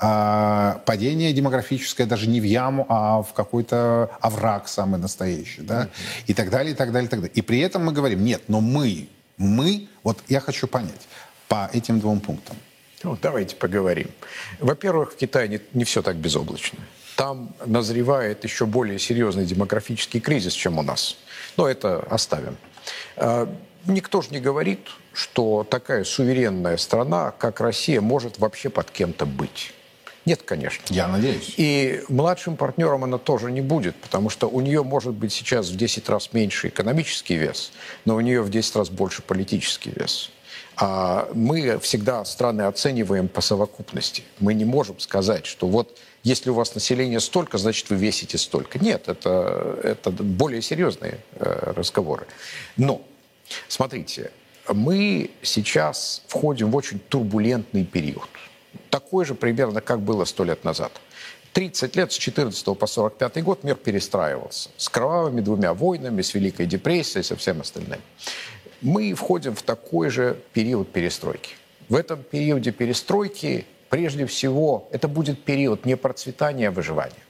[0.00, 5.88] а, падение демографическое даже не в яму, а в какой-то овраг самый настоящий, да,
[6.26, 7.36] и так далее, и так далее, и так далее.
[7.36, 11.06] И при этом мы говорим, нет, но мы, мы, вот я хочу понять
[11.46, 12.56] по этим двум пунктам.
[13.04, 14.10] Ну, давайте поговорим.
[14.58, 16.80] Во-первых, в Китае не, не все так безоблачно.
[17.16, 21.16] Там назревает еще более серьезный демографический кризис, чем у нас.
[21.56, 22.56] Но это оставим.
[23.16, 23.48] А,
[23.86, 29.74] Никто же не говорит, что такая суверенная страна, как Россия, может вообще под кем-то быть.
[30.24, 30.82] Нет, конечно.
[30.88, 31.52] Я надеюсь.
[31.58, 35.76] И младшим партнером она тоже не будет, потому что у нее может быть сейчас в
[35.76, 37.72] 10 раз меньше экономический вес,
[38.06, 40.30] но у нее в 10 раз больше политический вес.
[40.76, 44.22] А мы всегда страны оцениваем по совокупности.
[44.40, 48.78] Мы не можем сказать, что вот если у вас население столько, значит вы весите столько.
[48.78, 52.26] Нет, это, это более серьезные э, разговоры.
[52.78, 53.02] Но,
[53.68, 54.30] смотрите,
[54.72, 58.28] мы сейчас входим в очень турбулентный период.
[58.88, 60.92] Такой же примерно, как было сто лет назад.
[61.52, 64.70] 30 лет, с 14 по 45 год мир перестраивался.
[64.78, 68.00] С кровавыми двумя войнами, с Великой депрессией, со всем остальным.
[68.80, 71.54] Мы входим в такой же период перестройки.
[71.90, 77.24] В этом периоде перестройки, прежде всего, это будет период не процветания, а выживания.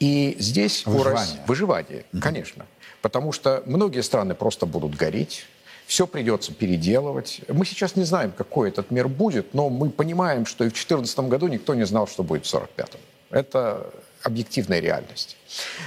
[0.00, 1.20] И здесь Выживание.
[1.20, 2.66] России- выживание, конечно.
[3.00, 5.44] Потому что многие страны просто будут гореть,
[5.86, 7.42] все придется переделывать.
[7.46, 11.28] Мы сейчас не знаем, какой этот мир будет, но мы понимаем, что и в 2014
[11.28, 13.00] году никто не знал, что будет в 1945.
[13.30, 13.86] Это
[14.24, 15.36] объективная реальность.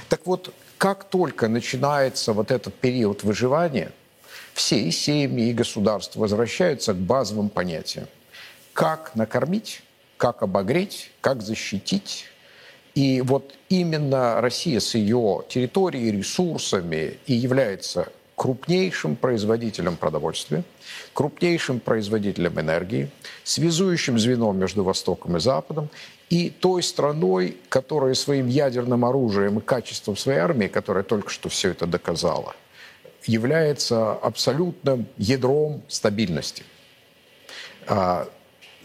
[0.08, 3.90] Так вот, как только начинается вот этот период выживания,
[4.54, 8.06] все и семьи, и государства возвращаются к базовым понятиям.
[8.76, 9.82] Как накормить,
[10.18, 12.26] как обогреть, как защитить.
[12.94, 20.62] И вот именно Россия с ее территорией, ресурсами и является крупнейшим производителем продовольствия,
[21.14, 23.08] крупнейшим производителем энергии,
[23.44, 25.88] связующим звеном между Востоком и Западом
[26.28, 31.70] и той страной, которая своим ядерным оружием и качеством своей армии, которая только что все
[31.70, 32.54] это доказала,
[33.24, 36.62] является абсолютным ядром стабильности.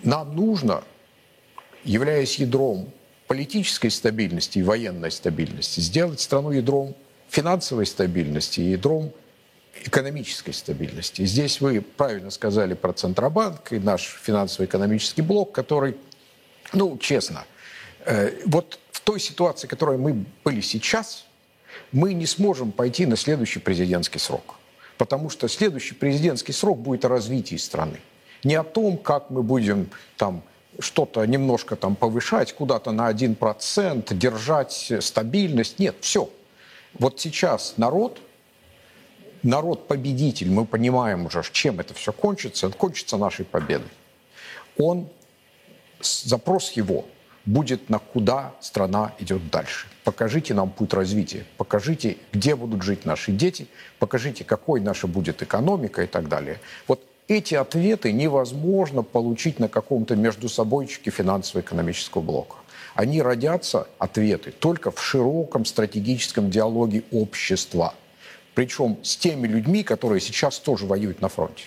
[0.04, 0.84] Нам нужно,
[1.84, 2.92] являясь ядром
[3.28, 6.96] политической стабильности и военной стабильности, сделать страну ядром
[7.30, 9.14] финансовой стабильности и ядром
[9.86, 11.26] экономической стабильности.
[11.26, 15.96] Здесь вы правильно сказали про Центробанк и наш финансово-экономический блок, который,
[16.74, 17.46] ну, честно,
[18.06, 21.26] э, вот в той ситуации, в которой мы были сейчас,
[21.92, 24.56] мы не сможем пойти на следующий президентский срок.
[24.98, 28.00] Потому что следующий президентский срок будет о развитии страны.
[28.44, 30.44] Не о том, как мы будем там
[30.80, 35.80] что-то немножко там повышать, куда-то на 1%, держать стабильность.
[35.80, 36.30] Нет, все.
[36.94, 38.20] Вот сейчас народ,
[39.44, 43.90] народ-победитель, мы понимаем уже, чем это все кончится, это кончится нашей победой.
[44.78, 45.08] Он,
[46.02, 47.06] запрос его
[47.46, 49.88] будет на куда страна идет дальше.
[50.04, 53.68] Покажите нам путь развития, покажите, где будут жить наши дети,
[54.00, 56.60] покажите, какой наша будет экономика и так далее.
[56.88, 62.58] Вот эти ответы невозможно получить на каком-то между собойчике финансово-экономического блока.
[62.94, 67.94] Они родятся, ответы, только в широком стратегическом диалоге общества.
[68.54, 71.64] Причем с теми людьми, которые сейчас тоже воюют на фронте.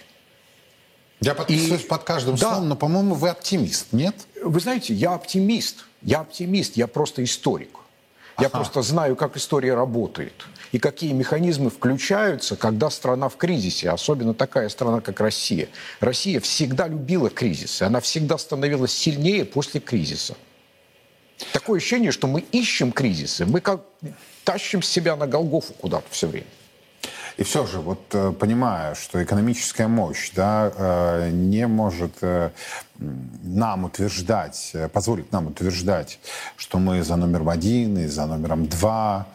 [1.20, 1.86] Я подписываюсь и...
[1.86, 2.50] под каждым да.
[2.50, 4.14] словом, но, по-моему, вы оптимист, нет?
[4.42, 5.86] Вы знаете, я оптимист.
[6.02, 7.78] Я оптимист, я просто историк.
[8.38, 8.58] Я ага.
[8.58, 14.68] просто знаю, как история работает и какие механизмы включаются, когда страна в кризисе, особенно такая
[14.68, 15.68] страна, как Россия.
[16.00, 20.34] Россия всегда любила кризисы, она всегда становилась сильнее после кризиса.
[21.52, 23.82] Такое ощущение, что мы ищем кризисы, мы как
[24.42, 26.48] тащим себя на Голгофу куда-то все время.
[27.36, 32.50] И все же, вот э, понимая, что экономическая мощь да, э, не может э,
[32.98, 36.18] нам утверждать, позволить нам утверждать,
[36.56, 39.26] что мы за номером один и за номером два,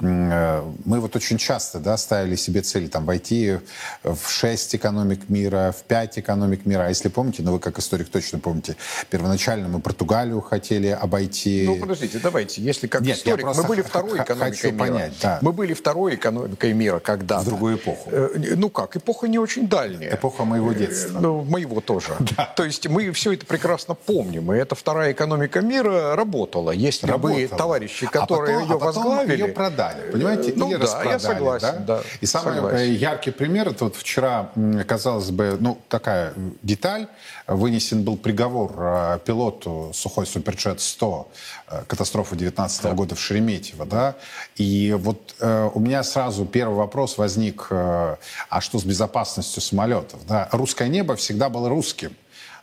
[0.00, 3.58] мы вот очень часто да, ставили себе цели там, войти
[4.04, 6.84] в шесть экономик мира, в пять экономик мира.
[6.84, 8.76] А если помните, ну вы как историк точно помните,
[9.10, 11.64] первоначально мы Португалию хотели обойти.
[11.66, 14.78] Ну подождите, давайте, если как Нет, историк, мы были второй экономикой мира.
[14.78, 15.38] Понять, да.
[15.42, 18.10] Мы были второй экономикой мира когда В другую эпоху.
[18.12, 20.14] Э, ну как, эпоха не очень дальняя.
[20.14, 21.18] Эпоха моего детства.
[21.18, 22.12] Ну, моего тоже.
[22.36, 22.52] Да.
[22.56, 24.52] То есть мы все это прекрасно помним.
[24.52, 26.70] И эта вторая экономика мира работала.
[26.70, 27.40] Если работала.
[27.40, 29.42] бы товарищи, а которые а потом, ее а потом возглавили...
[29.42, 30.52] ее продали распродали, понимаете?
[30.56, 31.96] Ну, Или да, распродали, я согласен, да?
[31.96, 32.02] да.
[32.20, 32.94] И самый согласен.
[32.94, 34.50] яркий пример, это вот вчера,
[34.86, 37.06] казалось бы, ну, такая деталь,
[37.46, 41.28] вынесен был приговор э, пилоту Сухой Суперджет 100,
[41.68, 42.94] э, катастрофы 19 -го да.
[42.94, 44.14] года в Шереметьево, да,
[44.56, 48.16] и вот э, у меня сразу первый вопрос возник, э,
[48.48, 50.48] а что с безопасностью самолетов, да?
[50.52, 52.14] Русское небо всегда было русским,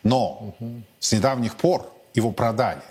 [0.03, 0.81] но угу.
[0.99, 2.81] с недавних пор его продали.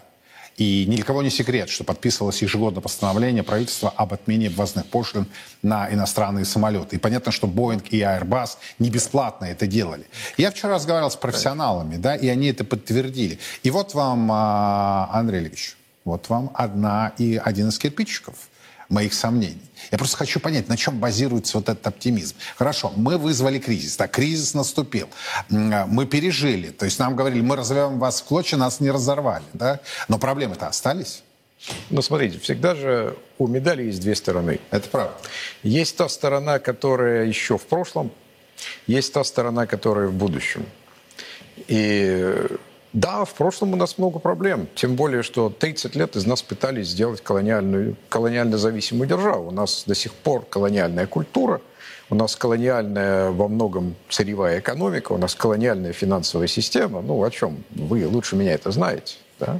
[0.57, 5.27] И ни для кого не секрет, что подписывалось ежегодно постановление правительства об отмене ввозных пошлин
[5.63, 6.97] на иностранные самолеты.
[6.97, 10.07] И понятно, что Boeing и Airbus не бесплатно это делали.
[10.37, 13.39] Я вчера разговаривал с профессионалами, да, и они это подтвердили.
[13.63, 18.35] И вот вам, а, Андрей Ильич, вот вам одна и один из кирпичиков–
[18.89, 19.61] моих сомнений.
[19.95, 22.35] Я просто хочу понять, на чем базируется вот этот оптимизм.
[22.57, 25.09] Хорошо, мы вызвали кризис, так, кризис наступил,
[25.49, 29.79] мы пережили, то есть нам говорили, мы разорвем вас в клочья, нас не разорвали, да?
[30.09, 31.23] Но проблемы-то остались.
[31.91, 34.59] Ну, смотрите, всегда же у медали есть две стороны.
[34.73, 35.15] Это правда.
[35.63, 38.11] Есть та сторона, которая еще в прошлом,
[38.89, 40.67] есть та сторона, которая в будущем.
[41.69, 42.49] И
[42.95, 44.69] да, в прошлом у нас много проблем.
[44.77, 49.49] Тем более, что 30 лет из нас пытались сделать колониальную, колониально зависимую державу.
[49.49, 51.61] У нас до сих пор колониальная культура,
[52.09, 57.03] у нас колониальная во многом сырьевая экономика, у нас колониальная финансовая система.
[57.03, 57.65] Ну, о чем?
[57.71, 59.17] Вы лучше меня это знаете.
[59.41, 59.59] Да?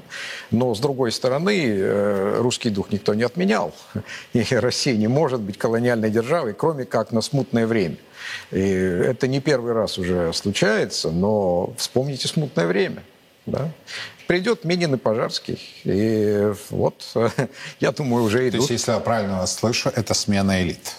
[0.53, 3.75] Но, с другой стороны, э, русский дух никто не отменял.
[4.33, 7.97] И Россия не может быть колониальной державой, кроме как на смутное время.
[8.53, 13.03] И это не первый раз уже случается, но вспомните смутное время–
[13.47, 13.71] да?
[14.27, 17.15] Придет Минин и Пожарский, и вот,
[17.81, 18.53] я думаю, уже идут.
[18.53, 20.95] То есть, если я правильно вас слышу, это смена элит?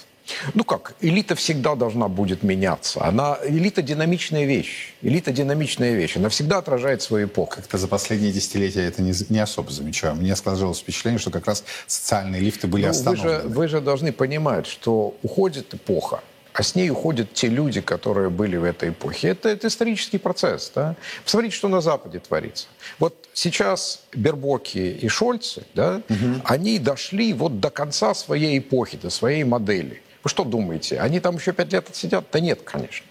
[0.54, 3.04] Ну как, элита всегда должна будет меняться.
[3.04, 4.94] Она, элита динамичная вещь.
[5.02, 6.18] Элита динамичная вещь.
[6.18, 7.56] Она всегда отражает свою эпоху.
[7.56, 10.16] Как-то за последние десятилетия это не, не особо замечаю.
[10.16, 13.38] Мне сложилось впечатление, что как раз социальные лифты были ну, остановлены.
[13.38, 16.22] Вы же, вы же должны понимать, что уходит эпоха,
[16.56, 19.28] а с ней уходят те люди, которые были в этой эпохе.
[19.30, 20.72] Это, это исторический процесс.
[20.74, 20.96] Да?
[21.26, 22.68] Посмотрите, что на Западе творится.
[22.98, 26.42] Вот сейчас Бербоки и Шольцы, да, угу.
[26.46, 30.02] они дошли вот до конца своей эпохи, до своей модели.
[30.24, 32.26] Вы что думаете, они там еще пять лет отсидят?
[32.32, 33.06] Да нет, конечно.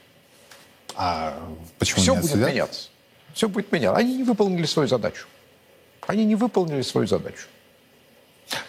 [0.97, 1.39] А
[1.79, 2.51] почему Все не будет отсидят?
[2.51, 2.89] меняться.
[3.35, 3.99] Все будет меняться.
[3.99, 5.27] Они не выполнили свою задачу.
[6.07, 7.47] Они не выполнили свою задачу.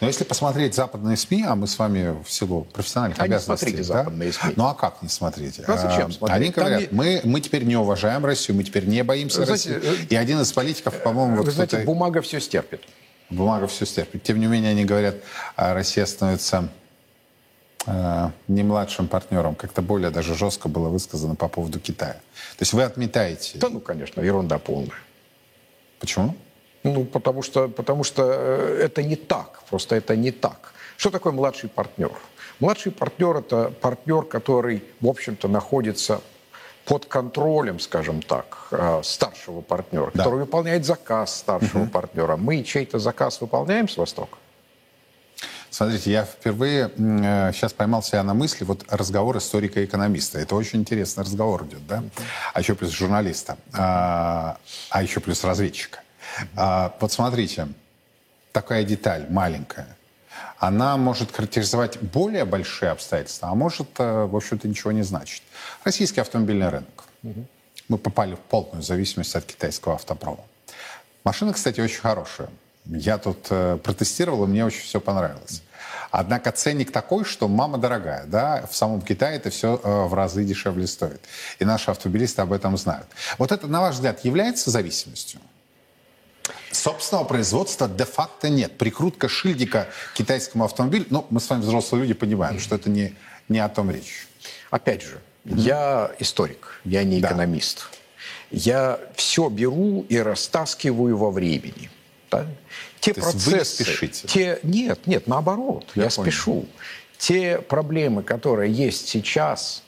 [0.02, 3.68] Но если посмотреть западные СМИ, а мы с вами в силу профессиональных а обязанностей...
[3.68, 3.98] смотрите да?
[4.00, 4.54] западные СМИ.
[4.56, 5.64] Ну а как не смотрите?
[5.68, 6.42] А зачем смотреть?
[6.42, 6.98] Они говорят, Там...
[6.98, 10.04] мы, мы теперь не уважаем Россию, мы теперь не боимся знаете, России.
[10.04, 11.38] Э, И один из политиков, по-моему...
[11.38, 12.82] Вы вот знаете, бумага все стерпит.
[13.30, 14.24] Бумага все стерпит.
[14.24, 15.16] Тем не менее, они говорят,
[15.56, 16.70] а Россия становится
[17.86, 19.56] э, не младшим партнером.
[19.56, 22.14] Как-то более даже жестко было высказано по поводу Китая.
[22.14, 23.58] То есть вы отметаете...
[23.58, 24.92] Да, ну, конечно, ерунда полная.
[26.00, 26.36] Почему?
[26.86, 30.74] Ну, потому что, потому что э, это не так, просто это не так.
[30.98, 32.12] Что такое младший партнер?
[32.60, 36.22] Младший партнер– это партнер, который, в общем-то, находится
[36.86, 40.24] под контролем, скажем так, э, старшего партнера, да.
[40.24, 41.90] который выполняет заказ старшего угу.
[41.90, 42.38] партнера.
[42.38, 44.38] Мы чей-то заказ выполняем с Востока?
[45.72, 50.38] Смотрите, я впервые э, сейчас поймал себя на мысли, вот разговор историка-экономиста.
[50.38, 52.04] Это очень интересный разговор идет, да?
[52.54, 54.58] А еще плюс журналиста, а,
[54.92, 56.05] а еще плюс разведчика.
[56.56, 57.68] А, вот смотрите,
[58.52, 59.96] такая деталь маленькая,
[60.58, 65.44] она может характеризовать более большие обстоятельства, а может, э, в общем-то, ничего не значить.
[65.84, 67.04] Российский автомобильный рынок.
[67.88, 70.44] Мы попали в полную зависимость от китайского автопрома.
[71.24, 72.50] Машина, кстати, очень хорошая.
[72.86, 75.62] Я тут э, протестировал, и мне очень все понравилось.
[76.12, 80.44] Однако ценник такой, что мама дорогая, да, в самом Китае это все э, в разы
[80.44, 81.22] дешевле стоит.
[81.60, 83.08] И наши автомобилисты об этом знают.
[83.38, 85.42] Вот это, на ваш взгляд, является зависимостью?
[86.72, 88.78] Собственного производства де-факто нет.
[88.78, 93.16] Прикрутка шильдика к китайскому автомобилю, ну, мы с вами взрослые люди понимаем, что это не,
[93.50, 94.28] не о том речь.
[94.70, 97.30] Опять же, я историк, я не Да.
[97.30, 97.88] экономист.
[98.52, 101.90] Я все беру и растаскиваю во времени.
[102.32, 102.46] да.
[103.00, 104.28] Те То есть вы процессы, спешите?
[104.28, 106.24] те нет, нет, наоборот, Я я, понял.
[106.32, 106.66] спешу.
[107.18, 109.84] Те проблемы, которые есть сейчас,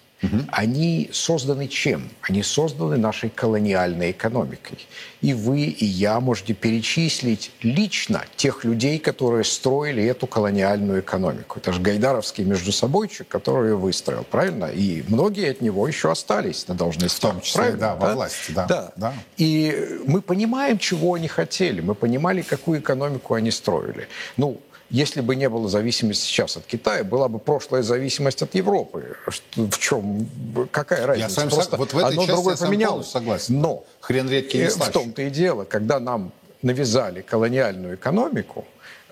[0.52, 2.10] они созданы чем?
[2.22, 4.80] Они созданы нашей колониальной экономикой.
[5.22, 11.60] И вы, и я можете перечислить лично тех людей, которые строили эту колониальную экономику.
[11.60, 14.66] Это же Гайдаровский междусобойчик, который ее выстроил, правильно?
[14.66, 17.32] И многие от него еще остались на должностях.
[17.32, 17.80] В том числе, правильно?
[17.80, 18.92] да, во власти, да, да.
[18.96, 19.14] да.
[19.38, 24.08] И мы понимаем, чего они хотели, мы понимали, какую экономику они строили.
[24.36, 29.18] Ну, если бы не было зависимости сейчас от Китая, была бы прошлая зависимость от Европы.
[29.56, 30.07] В чем?
[30.72, 31.28] Какая разница?
[31.28, 33.08] Я с вами Просто вот в этой одно части другое я поменялось.
[33.08, 33.62] согласен.
[33.62, 36.32] Но Хрен редкий не э, в том-то и дело, когда нам
[36.62, 38.66] навязали колониальную экономику,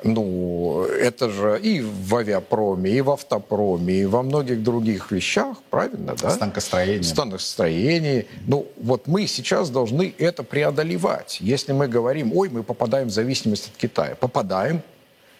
[0.03, 6.15] ну, это же и в авиапроме, и в автопроме, и во многих других вещах, правильно,
[6.21, 6.29] да?
[6.29, 7.03] Станкостроение.
[7.03, 8.27] станкостроении.
[8.45, 11.37] Ну, вот мы сейчас должны это преодолевать.
[11.39, 14.15] Если мы говорим, ой, мы попадаем в зависимость от Китая.
[14.15, 14.81] Попадаем,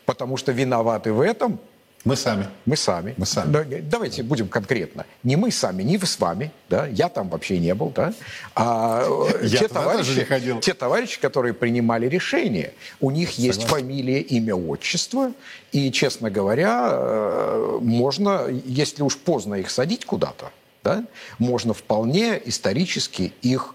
[0.06, 1.60] потому что виноваты в этом
[2.06, 2.48] Мы сами.
[2.66, 3.16] мы сами.
[3.18, 3.52] Мы сами.
[3.52, 5.08] Да, Давайте будем конкретно.
[5.24, 8.14] Не мы сами, не вы с вами, да, я там вообще не был, да,
[8.54, 9.04] а
[9.42, 10.60] э, Я те товарищи, не ходил.
[10.60, 13.86] те товарищи, которые принимали решения, у них есть Согласен.
[13.88, 15.32] фамилия, имя, отчество,
[15.72, 20.52] и, честно говоря, э, можно, если уж поздно их садить куда-то,
[20.84, 21.06] да,
[21.40, 23.74] можно вполне исторически их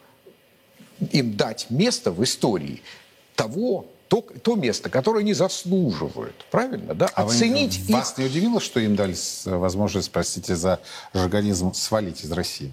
[1.10, 2.82] им дать место в истории
[3.34, 8.24] того, то, то место, которое они заслуживают, правильно, да, А вы- оценить их вас не
[8.24, 10.80] удивило, что им дали возможность, простите за
[11.14, 12.72] жаргонизм, свалить из России?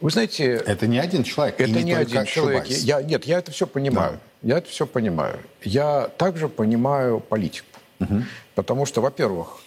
[0.00, 1.54] Вы знаете, Это не один человек.
[1.60, 2.66] это не, только один человек.
[2.66, 4.18] Я, нет, я это все понимаю.
[4.42, 5.38] Я это все понимаю.
[5.62, 7.68] Я также понимаю политику.
[8.56, 9.60] Потому что, во-первых,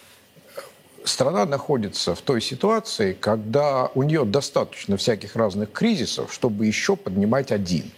[1.04, 7.52] страна находится в той ситуации, когда у нее достаточно всяких разных кризисов, чтобы еще поднимать
[7.52, 7.90] один.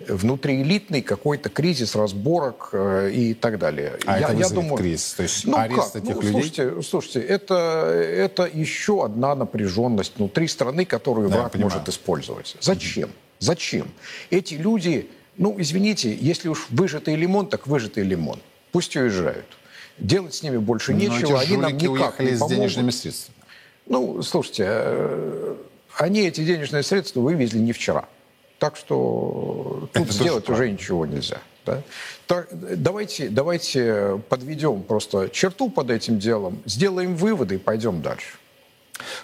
[0.00, 3.96] Внутриэлитный какой-то кризис, разборок э, и так далее.
[4.06, 5.14] А это вызовет кризис?
[5.14, 6.02] То есть ну арест как?
[6.02, 6.32] этих Ну, людей?
[6.32, 12.56] Слушайте, слушайте это, это еще одна напряженность внутри страны, которую Да, я враг может использовать.
[12.60, 13.10] Зачем?
[13.38, 13.88] Зачем?
[14.30, 18.40] Эти люди, ну, извините, если уж выжатый лимон, так выжатый лимон.
[18.72, 19.46] Пусть уезжают.
[19.98, 22.56] Делать с ними больше Но нечего, они нам никак не с помогут.
[22.56, 23.36] денежными средствами.
[23.86, 25.54] Ну, слушайте, э,
[25.98, 28.08] они эти денежные средства вывезли не вчера.
[28.58, 31.38] Так что Это тут тоже сделать уже ничего нельзя.
[31.66, 31.82] да.
[32.26, 38.36] Так, давайте, давайте подведем просто черту под этим делом, сделаем выводы и пойдем дальше.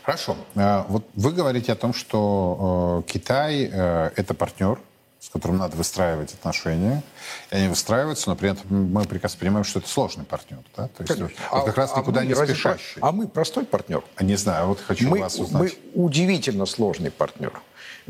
[0.03, 0.37] Хорошо.
[0.57, 4.79] Э, Вот вы говорите о том, что э, Китай э, это партнер,
[5.21, 7.03] с которым надо выстраивать отношения.
[7.51, 10.59] И они выстраиваются, но при этом мы прекрасно понимаем, что это сложный партнер.
[10.77, 10.89] Да?
[10.89, 11.37] То есть Конечно.
[11.53, 12.99] вот как раз никуда мы не разве про- спешащий.
[13.01, 14.03] А мы простой партнер.
[14.21, 15.77] Не знаю, вот хочу мы, вас мы узнать.
[15.95, 17.53] удивительно сложный партнер.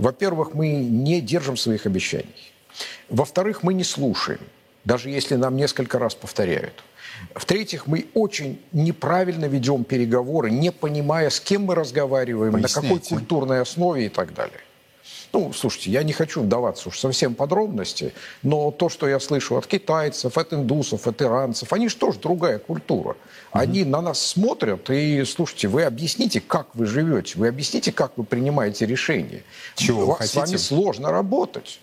[0.00, 2.52] Во-первых, мы не держим своих обещаний.
[3.10, 4.40] Во-вторых, мы не слушаем,
[4.84, 6.82] даже если нам несколько раз повторяют.
[7.34, 13.14] В-третьих, мы очень неправильно ведем переговоры, не понимая, с кем мы разговариваем, на какой Поясняйте.
[13.14, 14.60] культурной основе и так далее.
[15.32, 18.12] Ну, слушайте, я не хочу вдаваться уж совсем подробности,
[18.42, 22.58] но то, что я слышу от китайцев, от индусов, от иранцев, они же тоже другая
[22.58, 23.16] культура.
[23.52, 28.24] Они на нас смотрят и, слушайте, вы объясните, как вы живете, вы объясните, как вы
[28.24, 29.44] принимаете решения.
[29.76, 30.40] Чего вы Ва- С хотите?
[30.40, 31.78] вами сложно работать.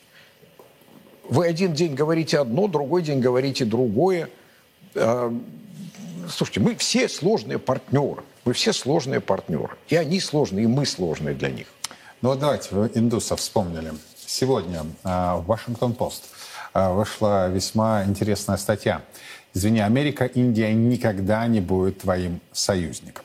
[1.29, 4.29] Вы один день говорите одно, другой день говорите другое.
[4.95, 5.33] А,
[6.29, 8.23] Слушайте, мы все сложные партнеры.
[8.43, 9.69] Мы все сложные партнеры.
[9.87, 11.67] И они сложные, и мы сложные для них.
[12.27, 13.93] Ну вот давайте, вы индусов вспомнили.
[14.17, 16.25] Сегодня э, в Вашингтон-Пост
[16.73, 19.01] э, вышла весьма интересная статья.
[19.53, 23.23] Извини, Америка, Индия никогда не будет твоим союзником.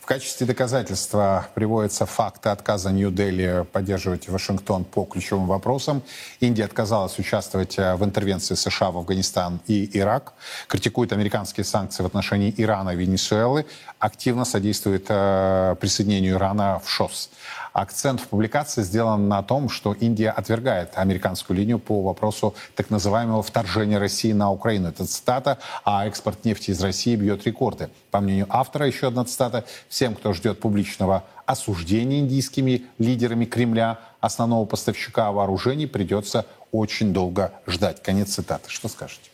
[0.00, 6.02] В качестве доказательства приводятся факты отказа Нью-Дели поддерживать Вашингтон по ключевым вопросам.
[6.40, 10.32] Индия отказалась участвовать э, в интервенции США в Афганистан и Ирак,
[10.66, 13.64] критикует американские санкции в отношении Ирана и Венесуэлы,
[14.00, 17.30] активно содействует присоединению Ирана в ШОС.
[17.72, 23.42] Акцент в публикации сделан на том, что Индия отвергает американскую линию по вопросу так называемого
[23.42, 24.88] вторжения России на Украину.
[24.88, 27.88] Это цитата, а экспорт нефти из России бьет рекорды.
[28.10, 29.64] По мнению автора, еще одна цитата.
[29.88, 38.02] Всем, кто ждет публичного осуждения индийскими лидерами Кремля, основного поставщика вооружений, придется очень долго ждать.
[38.02, 38.68] Конец цитаты.
[38.68, 39.30] Что скажете?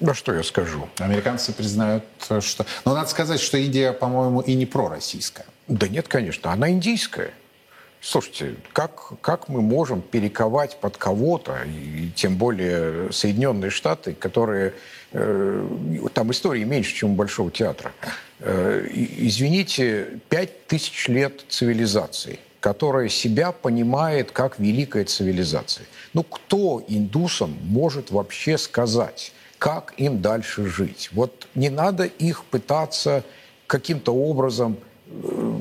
[0.00, 0.88] Да что я скажу?
[0.98, 2.04] Американцы признают,
[2.40, 2.66] что...
[2.84, 5.46] Но надо сказать, что Индия, по-моему, и не пророссийская.
[5.66, 7.32] Да нет, конечно, она индийская.
[8.06, 14.74] Слушайте, как, как мы можем перековать под кого-то, и тем более Соединенные Штаты, которые...
[15.12, 15.66] Э,
[16.12, 17.92] там истории меньше, чем у Большого театра.
[18.40, 25.86] Э, извините, пять тысяч лет цивилизации, которая себя понимает как великая цивилизация.
[26.12, 31.08] Ну, кто индусам может вообще сказать, как им дальше жить?
[31.12, 33.24] Вот не надо их пытаться
[33.66, 34.76] каким-то образом
[35.06, 35.52] э,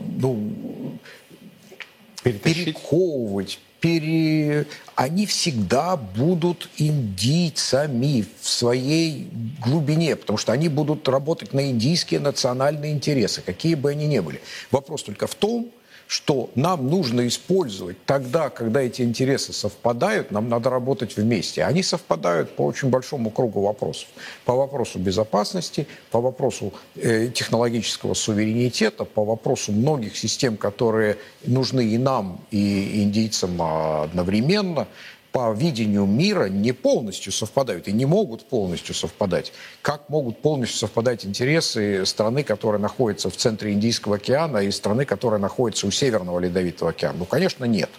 [2.23, 4.65] перековывать, пере...
[4.95, 9.27] они всегда будут индийцами в своей
[9.63, 14.41] глубине, потому что они будут работать на индийские национальные интересы, какие бы они ни были.
[14.71, 15.69] Вопрос только в том,
[16.13, 21.63] что нам нужно использовать тогда, когда эти интересы совпадают, нам надо работать вместе.
[21.63, 24.07] Они совпадают по очень большому кругу вопросов.
[24.45, 31.97] По вопросу безопасности, по вопросу э, технологического суверенитета, по вопросу многих систем, которые нужны и
[31.97, 34.87] нам, и индийцам одновременно
[35.33, 39.51] по видению мира не полностью совпадают и не могут полностью совпадать.
[39.81, 45.39] Как могут полностью совпадать интересы страны, которая находится в центре Индийского океана, и страны, которая
[45.39, 47.17] находится у Северного Ледовитого океана?
[47.17, 47.89] Ну, конечно, нет.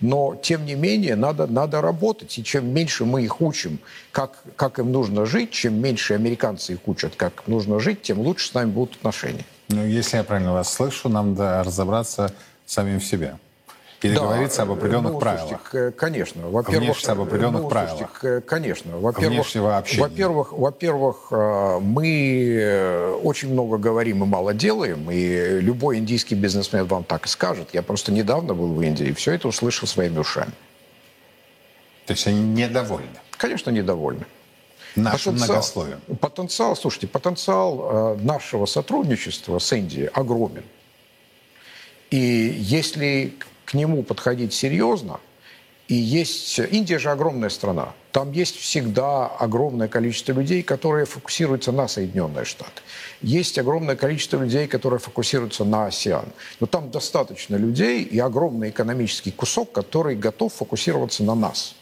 [0.00, 2.36] Но, тем не менее, надо, надо работать.
[2.38, 3.78] И чем меньше мы их учим,
[4.10, 8.48] как, как им нужно жить, чем меньше американцы их учат, как нужно жить, тем лучше
[8.48, 9.44] с нами будут отношения.
[9.68, 12.34] Ну, если я правильно вас слышу, нам надо разобраться
[12.66, 13.36] самим в себе.
[14.02, 15.60] И договориться да, об определенных ну, правилах.
[15.70, 16.48] Слушайте, конечно.
[16.48, 18.10] Во-первых, Внешне об определенных ну, правилах.
[18.18, 18.98] Слушайте, конечно.
[18.98, 20.02] Во-первых, общения.
[20.02, 26.86] Во-первых, во-первых, э, мы э, очень много говорим и мало делаем, и любой индийский бизнесмен
[26.86, 27.68] вам так и скажет.
[27.74, 30.52] Я просто недавно был в Индии и все это услышал своими ушами.
[32.06, 33.20] То есть они недовольны?
[33.36, 34.24] Конечно, недовольны.
[34.96, 36.00] Нашим потенциал, многословием.
[36.20, 40.64] Потенциал, слушайте, потенциал э, нашего сотрудничества с Индией огромен.
[42.10, 43.34] И если
[43.70, 45.20] к нему подходить серьезно.
[45.86, 46.58] И есть...
[46.58, 47.92] Индия же огромная страна.
[48.10, 52.82] Там есть всегда огромное количество людей, которые фокусируются на Соединенные Штаты.
[53.22, 56.24] Есть огромное количество людей, которые фокусируются на АСИАН.
[56.58, 61.76] Но там достаточно людей и огромный экономический кусок, который готов фокусироваться на нас.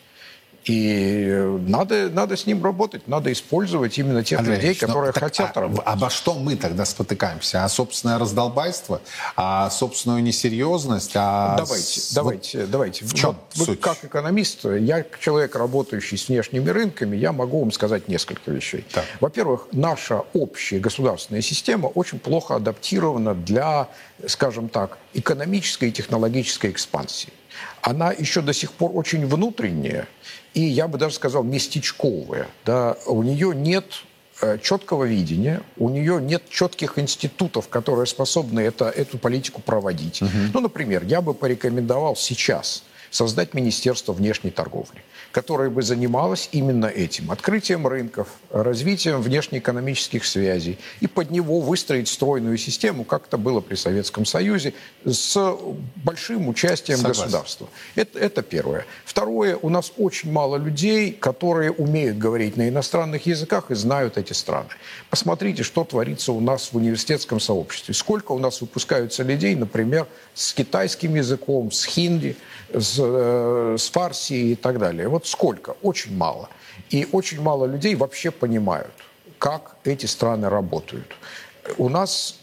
[0.64, 5.22] И надо, надо с ним работать, надо использовать именно тех Андрей людей, Ильич, которые так,
[5.22, 5.86] хотят а, работать.
[5.86, 7.64] Обо что мы тогда спотыкаемся?
[7.64, 9.00] А собственное раздолбайство?
[9.36, 11.12] А собственную несерьезность?
[11.14, 12.12] А давайте, с...
[12.12, 13.04] давайте, давайте.
[13.04, 13.80] В чем вот, суть?
[13.80, 18.84] Как экономист, я человек, работающий с внешними рынками, я могу вам сказать несколько вещей.
[18.92, 19.04] Так.
[19.20, 23.88] Во-первых, наша общая государственная система очень плохо адаптирована для,
[24.26, 27.32] скажем так, экономической и технологической экспансии
[27.82, 30.08] она еще до сих пор очень внутренняя
[30.54, 32.48] и, я бы даже сказал, местечковая.
[32.64, 32.96] Да?
[33.06, 34.02] У нее нет
[34.40, 40.22] э, четкого видения, у нее нет четких институтов, которые способны это, эту политику проводить.
[40.22, 40.30] Угу.
[40.54, 45.02] Ну, например, я бы порекомендовал сейчас создать Министерство внешней торговли
[45.32, 47.30] которая бы занималась именно этим.
[47.30, 50.78] Открытием рынков, развитием внешнеэкономических связей.
[51.00, 55.56] И под него выстроить стройную систему, как это было при Советском Союзе, с
[55.96, 57.22] большим участием Согласен.
[57.22, 57.68] государства.
[57.94, 58.86] Это, это первое.
[59.04, 64.32] Второе, у нас очень мало людей, которые умеют говорить на иностранных языках и знают эти
[64.32, 64.70] страны.
[65.10, 67.94] Посмотрите, что творится у нас в университетском сообществе.
[67.94, 72.36] Сколько у нас выпускаются людей, например, с китайским языком, с хинди,
[72.72, 75.08] с, с фарси и так далее.
[75.08, 75.76] Вот сколько?
[75.82, 76.48] Очень мало.
[76.90, 78.92] И очень мало людей вообще понимают,
[79.38, 81.06] как эти страны работают.
[81.76, 82.38] У нас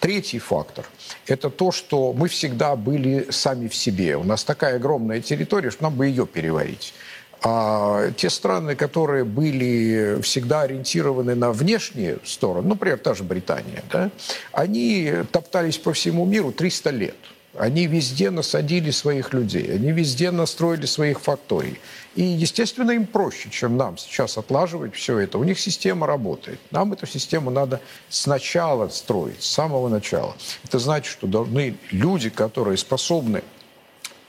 [0.00, 0.84] третий фактор–
[1.26, 4.16] это то, что мы всегда были сами в себе.
[4.16, 6.94] У нас такая огромная территория, что нам бы ее переварить.
[7.42, 13.84] А те страны, которые были всегда ориентированы на внешние стороны, ну, например, та же Британия,
[13.92, 14.10] да,
[14.50, 17.16] они топтались по всему миру 300 лет–
[17.58, 21.80] они везде насадили своих людей, они везде настроили своих факторий.
[22.14, 25.38] И, естественно, им проще, чем нам сейчас отлаживать все это.
[25.38, 26.58] У них система работает.
[26.70, 30.36] Нам эту систему надо сначала строить, с самого начала.
[30.64, 33.42] Это значит, что должны люди, которые способны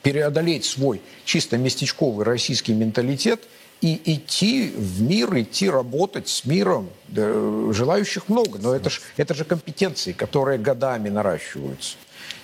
[0.01, 3.43] преодолеть свой чисто местечковый российский менталитет
[3.81, 6.89] и идти в мир, идти работать с миром.
[7.11, 11.95] Желающих много, но это же это же компетенции, которые годами наращиваются.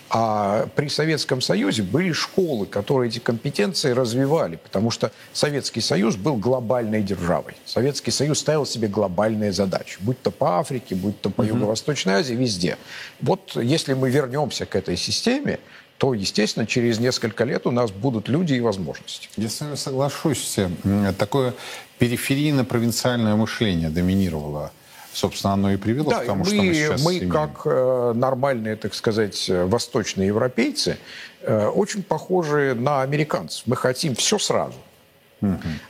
[0.09, 6.35] А при Советском Союзе были школы, которые эти компетенции развивали, потому что Советский Союз был
[6.35, 7.55] глобальной державой.
[7.65, 12.35] Советский Союз ставил себе глобальные задачи, будь то по Африке, будь то по Юго-Восточной Азии,
[12.35, 12.77] везде.
[13.19, 15.59] Вот если мы вернемся к этой системе,
[15.97, 19.29] то, естественно, через несколько лет у нас будут люди и возможности.
[19.37, 20.57] Я с вами соглашусь.
[20.57, 21.53] М, Такое
[21.99, 24.71] периферийно-провинциальное мышление доминировало.
[25.15, 27.31] Собственно, оно и привело Да, к тому, мы, что мы сейчас мы имеем.
[27.31, 30.97] как э, нормальные, так сказать, э, восточные европейцы,
[31.41, 33.63] э, очень похожи на американцев.
[33.65, 34.75] Мы хотим все сразу.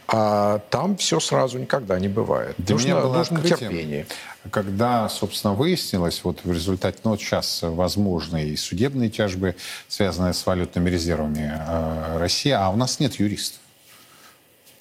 [0.08, 2.56] А там все сразу никогда не бывает.
[2.58, 4.06] Для нужно меня было нужно терпение.
[4.52, 9.56] когда, собственно, выяснилось, вот в результате, ну вот сейчас возможны и судебные тяжбы,
[9.88, 13.62] связанные с валютными резервами э, России, а у нас нет юристов.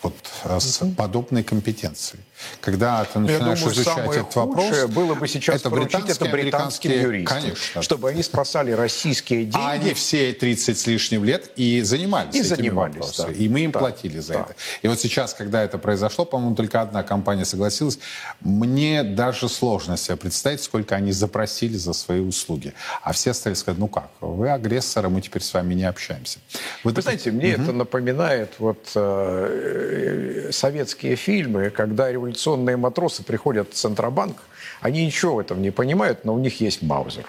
[0.03, 0.14] Вот
[0.45, 2.22] э, с подобной компетенцией.
[2.61, 6.24] Когда ты Я начинаешь думаю, изучать самое этот вопрос, было бы сейчас это поручить это
[6.26, 7.82] британские, британским юристам, Конечно.
[7.82, 9.57] чтобы они спасали российские деньги.
[9.57, 13.34] А они все 30 с лишним лет и занимались И этими занимались, вопросами.
[13.34, 13.38] да.
[13.45, 14.40] И мы им Да, платили за да.
[14.40, 14.55] это.
[14.82, 17.99] И вот сейчас, когда это произошло, по-моему, только одна компания согласилась.
[18.40, 22.72] Мне даже сложно себе представить, сколько они запросили за свои услуги.
[23.03, 26.38] А все остальные сказали, ну как, вы агрессоры, мы теперь с вами не общаемся.
[26.82, 33.70] Вы это- знаете, мне это напоминает вот э, э, советские фильмы, когда революционные матросы приходят
[33.70, 34.37] в Центробанк,
[34.80, 37.24] они ничего в этом не понимают, но у них есть Маузер.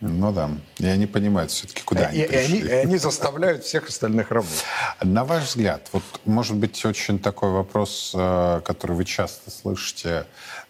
[0.00, 2.68] Ну да, и они понимают все-таки, куда они и, и они, пришли.
[2.68, 4.64] и они заставляют всех остальных работать.
[5.02, 10.24] На ваш взгляд, вот может быть очень такой вопрос, э, который вы часто слышите,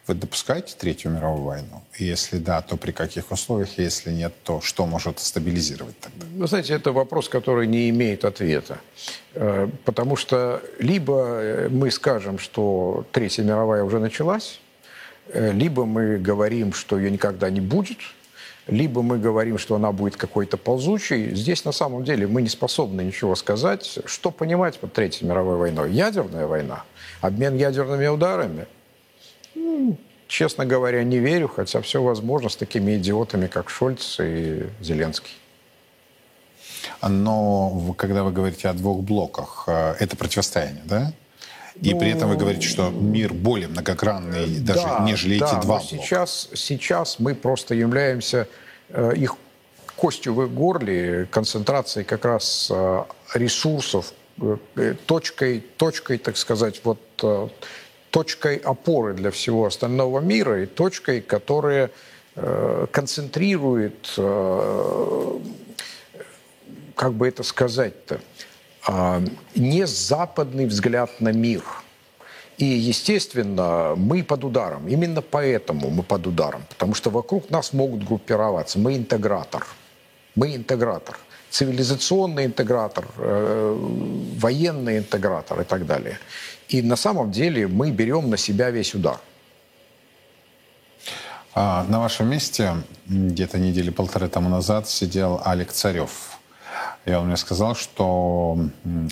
[0.09, 1.83] вы допускаете Третью мировую войну?
[1.97, 3.79] И если да, то при каких условиях?
[3.79, 6.27] Если нет, то что может стабилизировать тогда?
[6.35, 8.79] Вы знаете, это вопрос, который не имеет ответа.
[9.35, 14.61] Э, Потому что либо э, мы скажем, что Третья мировая уже началась,
[15.33, 17.99] либо мы говорим, что ее никогда не будет,
[18.67, 21.35] либо мы говорим, что она будет какой-то ползучей.
[21.35, 23.99] Здесь на самом деле мы не способны ничего сказать.
[24.05, 25.93] Что понимать под Третьей мировой войной?
[25.93, 26.85] Ядерная война?
[27.21, 28.67] Обмен ядерными ударами?
[29.57, 29.97] М,
[30.29, 35.33] Честно говоря, не верю, хотя все возможно с такими идиотами, как Шольц и Зеленский.
[37.03, 41.13] Но когда вы говорите о двух блоках, э, это противостояние, да?
[41.81, 45.79] И при этом вы говорите, что мир более многогранный, даже Да, нежели да, эти два
[45.79, 45.85] блока.
[45.85, 48.49] сейчас, сейчас мы просто являемся
[48.89, 49.37] э, их
[49.97, 53.05] костью в их горле, концентрацией как раз э,
[53.35, 57.49] ресурсов, э, точкой, точкой, так сказать, вот э,
[58.11, 61.91] точкой опоры для всего остального мира и точкой, которая
[62.35, 65.39] э, концентрирует, э,
[66.97, 68.21] как бы это сказать-то,
[69.55, 71.63] не западный взгляд на мир.
[72.59, 74.87] И, естественно, мы под ударом.
[74.87, 76.63] Именно поэтому мы под ударом.
[76.69, 78.79] Потому что вокруг нас могут группироваться.
[78.79, 79.67] Мы интегратор.
[80.35, 81.19] Мы интегратор.
[81.51, 83.77] Цивилизационный интегратор, э,
[84.37, 86.19] военный интегратор и так далее.
[86.69, 89.19] И на самом деле мы берем на себя весь удар.
[91.55, 92.75] А, на вашем месте
[93.07, 96.30] где-то недели полторы тому назад сидел Алек Царев.
[97.07, 98.59] И он мне сказал, что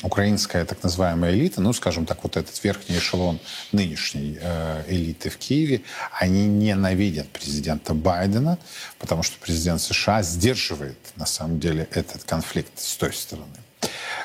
[0.03, 3.41] украинская так называемая элита, ну, скажем так, вот этот верхний эшелон
[3.73, 8.59] нынешней э, элиты в Киеве, они ненавидят президента Байдена,
[8.99, 13.57] потому что президент США сдерживает, на самом деле, этот конфликт с той стороны.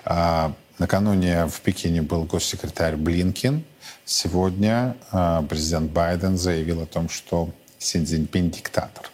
[0.06, 3.64] А, накануне в Пекине был госсекретарь Блинкин.
[4.06, 9.10] Сегодня а, президент Байден заявил о том, что Си Цзиньпин диктатор.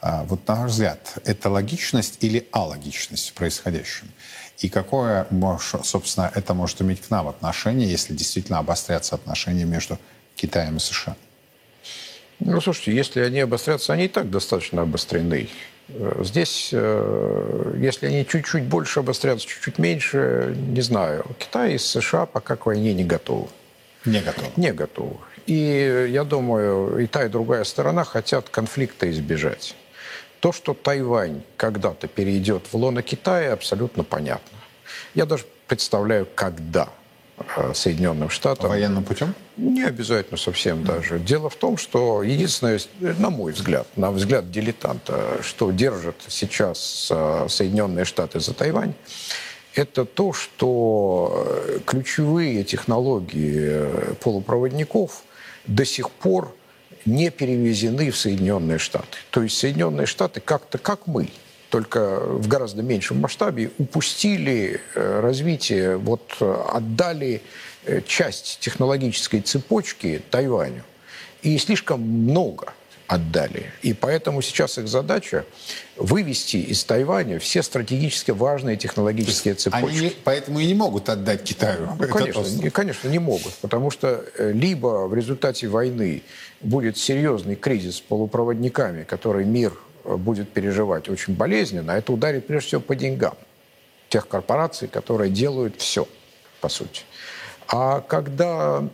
[0.00, 4.08] А, Вот на ваш взгляд, это логичность или алогичность в происходящем?
[4.58, 5.26] И какое,
[5.60, 9.98] собственно, это может иметь к нам отношение, если действительно обострятся отношения между
[10.34, 11.16] Китаем и США?
[12.40, 15.48] Ну, слушайте, если они обострятся, они и так достаточно обострены.
[15.88, 21.24] Э, Здесь, э, если они чуть-чуть больше обострятся, чуть-чуть меньше, не знаю.
[21.38, 23.48] Китай и США пока к войне не готовы.
[24.04, 24.48] Не готовы.
[24.56, 25.16] Не готовы.
[25.46, 29.74] И я думаю, и та, и другая сторона хотят конфликта избежать.
[30.40, 34.58] То, что Тайвань когда-то перейдет в лоно Китая, абсолютно понятно.
[35.14, 36.88] Я даже представляю, когда
[37.56, 38.70] э, Соединенным Штатам...
[38.70, 39.34] Военным путем?
[39.56, 41.18] Не обязательно совсем даже.
[41.18, 47.46] Дело в том, что единственное, на мой взгляд, на взгляд дилетанта, что держит сейчас э,
[47.48, 48.94] Соединенные Штаты за Тайвань,
[49.74, 55.22] это то, что э, ключевые технологии полупроводников
[55.66, 56.54] до сих пор
[57.04, 59.18] не перевезены в Соединенные Штаты.
[59.30, 61.28] То есть Соединенные Штаты как-то, как мы,
[61.70, 67.42] только в гораздо меньшем масштабе, упустили э, развитие, вот э, отдали
[67.84, 70.82] э, часть технологической цепочки Тайваню.
[71.42, 72.72] И слишком много
[73.08, 73.72] отдали.
[73.80, 75.46] И поэтому сейчас их задача
[75.96, 79.98] вывести из Тайваня все стратегически важные технологические цепочки.
[79.98, 81.88] Они поэтому и не могут отдать Китаю.
[81.98, 86.22] Ну, конечно, не- конечно, не могут, потому что э, либо в результате войны
[86.60, 89.72] будет серьезный кризис с полупроводниками, который мир
[90.04, 93.34] э, будет переживать очень болезненно, а это ударит прежде всего по деньгам
[94.10, 96.06] тех корпораций, которые делают все,
[96.60, 97.02] по сути.
[97.68, 98.86] А когда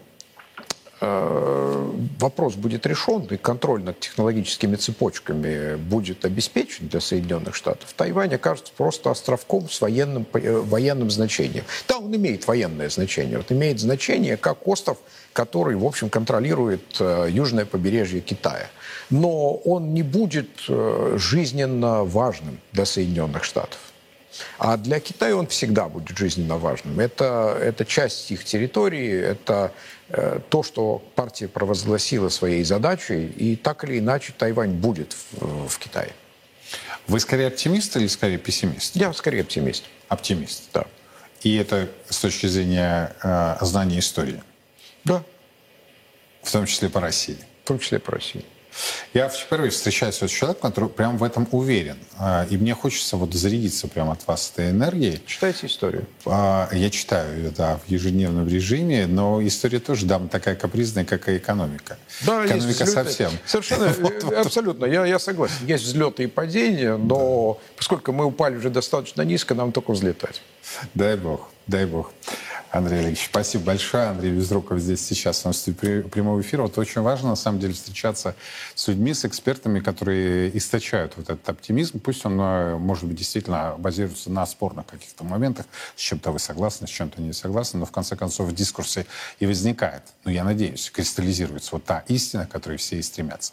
[2.18, 8.72] вопрос будет решен и контроль над технологическими цепочками будет обеспечен для Соединенных Штатов, Тайвань окажется
[8.76, 11.64] просто островком с военным, э, военным значением.
[11.88, 13.38] Да, он имеет военное значение.
[13.38, 14.98] Вот имеет значение как остров,
[15.32, 18.68] который, в общем, контролирует э, южное побережье Китая.
[19.10, 23.78] Но он не будет э, жизненно важным для Соединенных Штатов.
[24.58, 27.00] А для Китая он всегда будет жизненно важным.
[27.00, 29.70] Это, это часть их территории, это э,
[30.50, 36.12] то, что партия провозгласила своей задачей, и так или иначе Тайвань будет в, в Китае.
[37.06, 38.96] Вы скорее оптимист или скорее пессимист?
[38.96, 39.84] Я скорее оптимист.
[40.08, 40.64] Оптимист.
[40.72, 40.86] Да.
[41.42, 44.42] И это с точки зрения э, знания истории,
[45.04, 45.22] Да,
[46.42, 47.38] в том числе по России.
[47.64, 48.44] в том числе по России.
[49.12, 51.96] Я впервые встречаюсь с человеком, который прям в этом уверен.
[52.18, 55.20] А, И мне хочется вот зарядиться прямо от вас этой энергией.
[55.26, 56.06] Читайте историю.
[56.26, 61.28] А, Я читаю ее, да, в ежедневном режиме, но история тоже, да, такая капризная, как
[61.28, 61.96] и экономика.
[62.22, 63.04] Да, есть экономика взлеты.
[63.10, 63.30] совсем.
[63.46, 65.54] Совершенно, Вот, абсолютно, я, я согласен.
[65.66, 70.42] Есть взлеты и падения, но поскольку мы упали уже достаточно низко, нам только взлетать.
[70.94, 72.12] Дай бог, дай бог.
[72.74, 74.08] Андрей Олегович, спасибо большое.
[74.08, 76.62] Андрей Безруков здесь сейчас у нас прямого эфира.
[76.62, 78.34] Вот очень важно, на самом деле, встречаться
[78.74, 82.00] с людьми, с экспертами, которые источают вот этот оптимизм.
[82.00, 85.66] Пусть он, э, может быть, действительно базируется на спорных каких-то моментах.
[85.94, 89.06] С чем-то вы согласны, с чем-то не согласны, но в конце концов в дискурсе
[89.38, 93.52] и возникает, ну, я надеюсь, кристаллизируется вот та истина, к которой все и стремятся.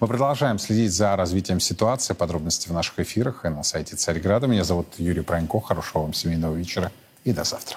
[0.00, 2.14] Мы продолжаем следить за развитием ситуации.
[2.14, 4.46] Подробности в наших эфирах и на сайте Царьграда.
[4.46, 5.60] Меня зовут Юрий Пронько.
[5.60, 6.90] Хорошего вам семейного вечера
[7.24, 7.76] и до завтра.